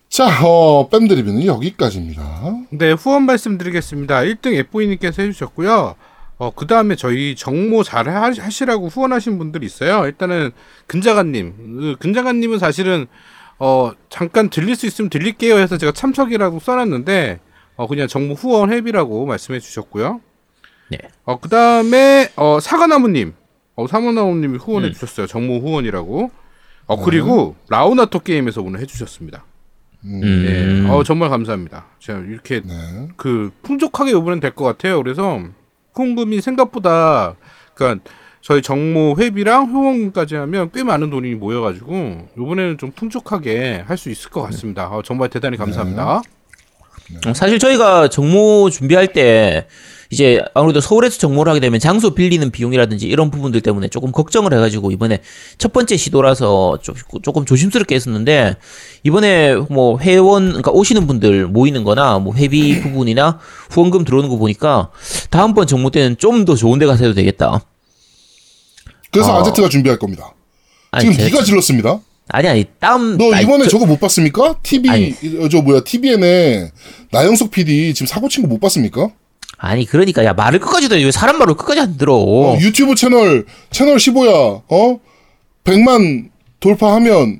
자, 0.09 0.27
어, 0.47 0.87
밴드 0.87 1.13
리뷰는 1.13 1.45
여기까지입니다. 1.45 2.53
네, 2.69 2.91
후원 2.93 3.23
말씀드리겠습니다. 3.23 4.19
1등 4.21 4.53
예뽀이님께서 4.53 5.21
해주셨고요. 5.23 5.95
어, 6.37 6.51
그 6.53 6.67
다음에 6.67 6.95
저희 6.95 7.35
정모 7.35 7.83
잘 7.83 8.09
하- 8.09 8.23
하시라고 8.27 8.87
후원하신 8.87 9.37
분들이 9.37 9.65
있어요. 9.65 10.05
일단은 10.05 10.51
근자간님. 10.87 11.53
그 11.79 11.95
근자간님은 11.99 12.59
사실은 12.59 13.07
어, 13.57 13.91
잠깐 14.09 14.49
들릴 14.49 14.75
수 14.75 14.85
있으면 14.85 15.09
들릴게요 15.09 15.57
해서 15.57 15.77
제가 15.77 15.93
참석이라고 15.93 16.59
써놨는데 16.59 17.39
어, 17.77 17.87
그냥 17.87 18.07
정모 18.07 18.33
후원 18.33 18.71
회비라고 18.71 19.25
말씀해 19.25 19.59
주셨고요. 19.59 20.19
네. 20.91 20.97
어, 21.23 21.39
그 21.39 21.47
다음에 21.49 22.29
어, 22.35 22.59
사과나무님. 22.59 23.33
어, 23.75 23.87
사과나무님이 23.87 24.57
후원해 24.57 24.91
주셨어요. 24.91 25.27
정모 25.27 25.59
후원이라고. 25.59 26.31
어, 26.87 27.03
그리고 27.03 27.55
라우나토 27.69 28.19
게임에서 28.19 28.61
오늘 28.61 28.79
해 28.81 28.85
주셨습니다. 28.85 29.43
음. 30.03 30.19
네. 30.21 30.89
어, 30.89 31.03
정말 31.03 31.29
감사합니다. 31.29 31.85
제가 31.99 32.19
이렇게 32.19 32.61
네. 32.61 33.07
그 33.17 33.51
풍족하게 33.63 34.11
이번엔 34.11 34.39
될 34.41 34.51
것 34.51 34.63
같아요. 34.65 35.01
그래서 35.01 35.41
후원금이 35.95 36.41
생각보다 36.41 37.35
그러니까 37.73 38.03
저희 38.41 38.61
정모 38.61 39.15
회비랑 39.17 39.65
후원금까지 39.71 40.35
하면 40.35 40.69
꽤 40.73 40.83
많은 40.83 41.09
돈이 41.09 41.33
모여가지고 41.35 42.27
이번에는 42.37 42.77
좀 42.77 42.91
풍족하게 42.91 43.83
할 43.87 43.97
수 43.97 44.09
있을 44.11 44.29
것 44.29 44.43
같습니다. 44.43 44.87
어, 44.89 45.01
정말 45.01 45.29
대단히 45.29 45.57
감사합니다. 45.57 46.21
어, 47.27 47.33
사실 47.33 47.59
저희가 47.59 48.09
정모 48.09 48.69
준비할 48.71 49.13
때 49.13 49.67
이제 50.11 50.39
아무래도 50.53 50.81
서울에서 50.81 51.17
정모를 51.17 51.49
하게 51.49 51.59
되면 51.59 51.79
장소 51.79 52.13
빌리는 52.13 52.49
비용이라든지 52.51 53.07
이런 53.07 53.31
부분들 53.31 53.61
때문에 53.61 53.87
조금 53.87 54.11
걱정을 54.11 54.53
해가지고 54.53 54.91
이번에 54.91 55.19
첫 55.57 55.73
번째 55.73 55.97
시도라서 55.97 56.77
좀, 56.81 56.95
조금 57.23 57.43
조심스럽게 57.45 57.95
했었는데 57.95 58.55
이번에 59.03 59.55
뭐 59.55 59.97
회원 59.99 60.47
그러니까 60.49 60.71
오시는 60.71 61.07
분들 61.07 61.47
모이는 61.47 61.83
거나 61.83 62.19
뭐 62.19 62.35
회비 62.35 62.81
부분이나 62.81 63.39
후원금 63.71 64.05
들어오는 64.05 64.29
거 64.29 64.37
보니까 64.37 64.91
다음번 65.31 65.65
정모 65.67 65.89
때는 65.89 66.17
좀 66.17 66.45
더 66.45 66.55
좋은 66.55 66.77
데 66.79 66.85
가서 66.85 67.03
해도 67.05 67.15
되겠다. 67.15 67.61
그래서 69.11 69.33
어. 69.35 69.39
아제트가 69.41 69.69
준비할 69.69 69.97
겁니다. 69.97 70.33
아니, 70.91 71.09
지금 71.11 71.17
제- 71.17 71.23
네가 71.31 71.43
질렀습니다. 71.43 71.99
아니 72.29 72.47
아니 72.47 72.65
다음 72.79 73.17
너 73.17 73.39
이번에 73.39 73.65
저- 73.65 73.71
저, 73.71 73.79
거못 73.79 73.99
봤습니까? 73.99 74.55
TV 74.63 74.89
아니. 74.89 75.15
어, 75.39 75.47
저 75.49 75.61
뭐야 75.61 75.81
TVN에 75.83 76.71
나영석 77.11 77.51
PD 77.51 77.93
지금 77.93 78.07
사고 78.07 78.27
친 78.29 78.41
거 78.43 78.47
못 78.47 78.59
봤습니까? 78.59 79.09
아니 79.57 79.85
그러니까 79.85 80.25
야 80.25 80.33
말을 80.33 80.59
끝까지 80.59 80.89
들어 80.89 80.99
왜 81.01 81.11
사람 81.11 81.37
말을 81.37 81.53
끝까지 81.55 81.79
안 81.79 81.97
들어 81.97 82.15
어, 82.15 82.57
유튜브 82.59 82.95
채널 82.95 83.45
채널 83.71 83.97
15야 83.97 84.63
어 84.67 84.99
100만 85.63 86.29
돌파하면 86.59 87.39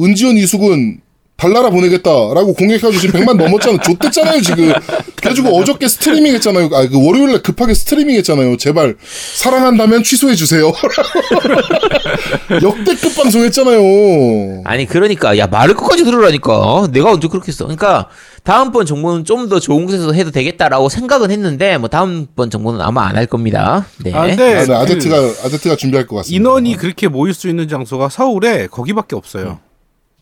은지원 0.00 0.36
이숙은 0.36 1.00
달나라 1.36 1.68
보내겠다라고 1.68 2.54
공격해가지고 2.54 2.98
지금 3.00 3.20
100만 3.20 3.36
넘었잖아요. 3.36 3.80
좆됐잖아요, 3.82 4.40
지금. 4.40 4.72
그래가지고 5.16 5.50
어저께 5.58 5.86
스트리밍 5.86 6.32
했잖아요. 6.34 6.70
아, 6.72 6.88
그 6.88 7.04
월요일날 7.06 7.42
급하게 7.42 7.74
스트리밍 7.74 8.16
했잖아요. 8.16 8.56
제발, 8.56 8.96
사랑한다면 9.34 10.02
취소해주세요. 10.02 10.72
역대급 12.62 13.16
방송 13.16 13.42
했잖아요. 13.42 14.62
아니 14.64 14.86
그러니까 14.86 15.36
야 15.38 15.46
말을 15.46 15.74
끝까지 15.74 16.04
들으라니까 16.04 16.58
어? 16.58 16.86
내가 16.88 17.12
언제 17.12 17.28
그렇게 17.28 17.48
했어 17.48 17.64
그러니까 17.64 18.08
다음번 18.42 18.86
정보는 18.86 19.24
좀 19.24 19.46
더 19.46 19.60
좋은 19.60 19.86
곳에서 19.86 20.12
해도 20.12 20.32
되겠다라고 20.32 20.88
생각은 20.88 21.30
했는데 21.30 21.78
뭐 21.78 21.88
다음번 21.88 22.50
정보는 22.50 22.80
아마 22.80 23.06
안 23.06 23.16
할 23.16 23.26
겁니다 23.26 23.86
네. 24.02 24.12
아, 24.12 24.26
근데 24.26 24.54
아, 24.54 24.60
네, 24.60 24.66
그 24.66 24.74
아제트가, 24.76 25.16
아제트가 25.44 25.76
준비할 25.76 26.06
것 26.06 26.16
같습니다. 26.16 26.36
인원이 26.36 26.76
그렇게 26.76 27.06
모일 27.08 27.32
수 27.32 27.48
있는 27.48 27.68
장소가 27.68 28.08
서울에 28.08 28.66
거기밖에 28.66 29.14
없어요. 29.14 29.60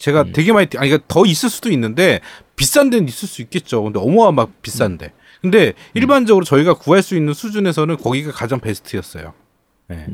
제가 0.04 0.24
되게 0.34 0.52
많이 0.52 0.66
뛰- 0.66 0.76
아니 0.76 0.90
그러니까 0.90 1.06
더 1.08 1.24
있을 1.24 1.48
수도 1.48 1.70
있는데 1.70 2.20
비싼 2.56 2.90
데는 2.90 3.08
있을 3.08 3.26
수 3.26 3.40
있겠죠. 3.40 3.82
근데 3.84 3.98
어마어마 3.98 4.46
비싼데. 4.60 5.12
근데 5.40 5.72
일반적으로 5.94 6.44
저희가 6.44 6.74
구할 6.74 7.02
수 7.02 7.16
있는 7.16 7.32
수준에서는 7.32 7.96
거기가 7.96 8.30
가장 8.30 8.60
베스트였어요. 8.60 9.32
네. 9.88 10.06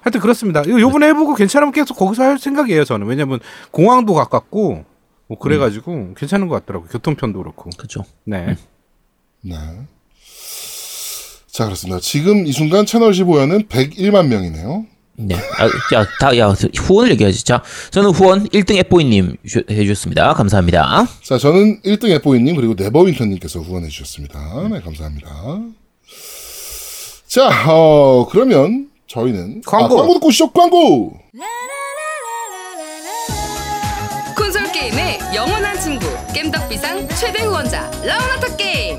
하여튼 0.00 0.20
그렇습니다. 0.22 0.62
이거 0.62 0.80
요번에 0.80 1.08
해보고 1.08 1.34
괜찮으면 1.34 1.72
계속 1.72 1.94
거기서 1.94 2.22
할 2.22 2.38
생각이에요. 2.38 2.84
저는 2.84 3.06
왜냐면 3.06 3.38
공항도 3.70 4.14
가깝고 4.14 4.84
뭐 5.26 5.38
그래가지고 5.38 6.14
괜찮은 6.14 6.48
것 6.48 6.54
같더라고. 6.60 6.86
요 6.86 6.88
교통편도 6.90 7.38
그렇고. 7.38 7.68
그죠 7.76 8.02
네. 8.24 8.56
네. 9.42 9.54
자, 11.48 11.64
그렇습니다. 11.66 12.00
지금 12.00 12.46
이 12.46 12.52
순간 12.52 12.86
채널 12.86 13.12
15회는 13.12 13.68
101만 13.68 14.26
명이네요. 14.28 14.86
네. 15.16 15.36
아, 15.36 15.96
야, 15.96 16.06
다, 16.18 16.36
야, 16.36 16.48
후원을 16.76 17.12
얘기하지. 17.12 17.44
자, 17.44 17.62
저는 17.90 18.10
후원 18.10 18.48
1등 18.48 18.76
애뽀이님 18.76 19.36
주- 19.46 19.62
해주셨습니다. 19.70 20.34
감사합니다. 20.34 21.06
자, 21.22 21.38
저는 21.38 21.80
1등 21.82 22.10
에보이님 22.10 22.56
그리고 22.56 22.74
네버윈턴님께서 22.76 23.60
후원해 23.60 23.88
주셨습니다. 23.88 24.68
네, 24.70 24.80
감사합니다. 24.80 25.28
자, 27.28 27.48
어, 27.70 28.26
그러면 28.30 28.88
저희는 29.06 29.62
광고. 29.64 29.84
아, 29.94 29.98
광고 29.98 30.14
듣고 30.14 30.26
오시죠. 30.28 30.50
광고. 30.50 31.12
콘솔 34.36 34.72
게임의 34.72 35.18
영원한 35.34 35.78
친구 35.80 36.06
겜덕비상 36.34 37.08
최대 37.10 37.44
후원자 37.44 37.88
라운하터 38.04 38.56
게임 38.56 38.98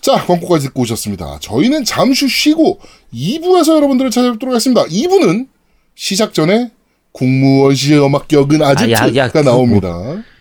자, 0.00 0.12
광고까지 0.24 0.66
듣고 0.68 0.82
오셨습니다. 0.82 1.38
저희는 1.40 1.84
잠시 1.84 2.26
쉬고 2.28 2.80
2부에서 3.14 3.74
여러분들을 3.76 4.10
찾아뵙도록 4.10 4.52
하겠습니다. 4.54 4.84
2부는 4.84 5.46
시작 5.94 6.32
전에 6.32 6.70
공무원 7.12 7.74
시험 7.74 8.14
합격은 8.14 8.60
야, 8.60 9.14
야, 9.16 9.26
그거 9.28 9.42
나옵니다. 9.42 9.88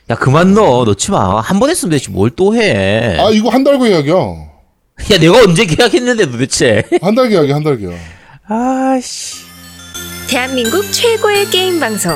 야, 0.09 0.15
그만 0.15 0.53
넣어. 0.53 0.85
넣지 0.85 1.11
마. 1.11 1.39
한 1.41 1.59
번 1.59 1.69
했으면 1.69 1.91
되지. 1.91 2.09
뭘 2.11 2.29
또 2.35 2.55
해. 2.55 3.17
아, 3.19 3.29
이거 3.31 3.49
한 3.49 3.63
달 3.63 3.77
계약이야. 3.77 4.13
야, 4.15 5.17
내가 5.19 5.39
언제 5.43 5.65
계약했는데 5.65 6.31
도대체. 6.31 6.83
한 7.01 7.15
달 7.15 7.27
계약이야, 7.29 7.55
한 7.55 7.63
달 7.63 7.77
계약. 7.77 7.93
아씨. 8.47 9.37
대한민국 10.29 10.83
최고의 10.91 11.49
게임 11.49 11.79
방송 11.79 12.15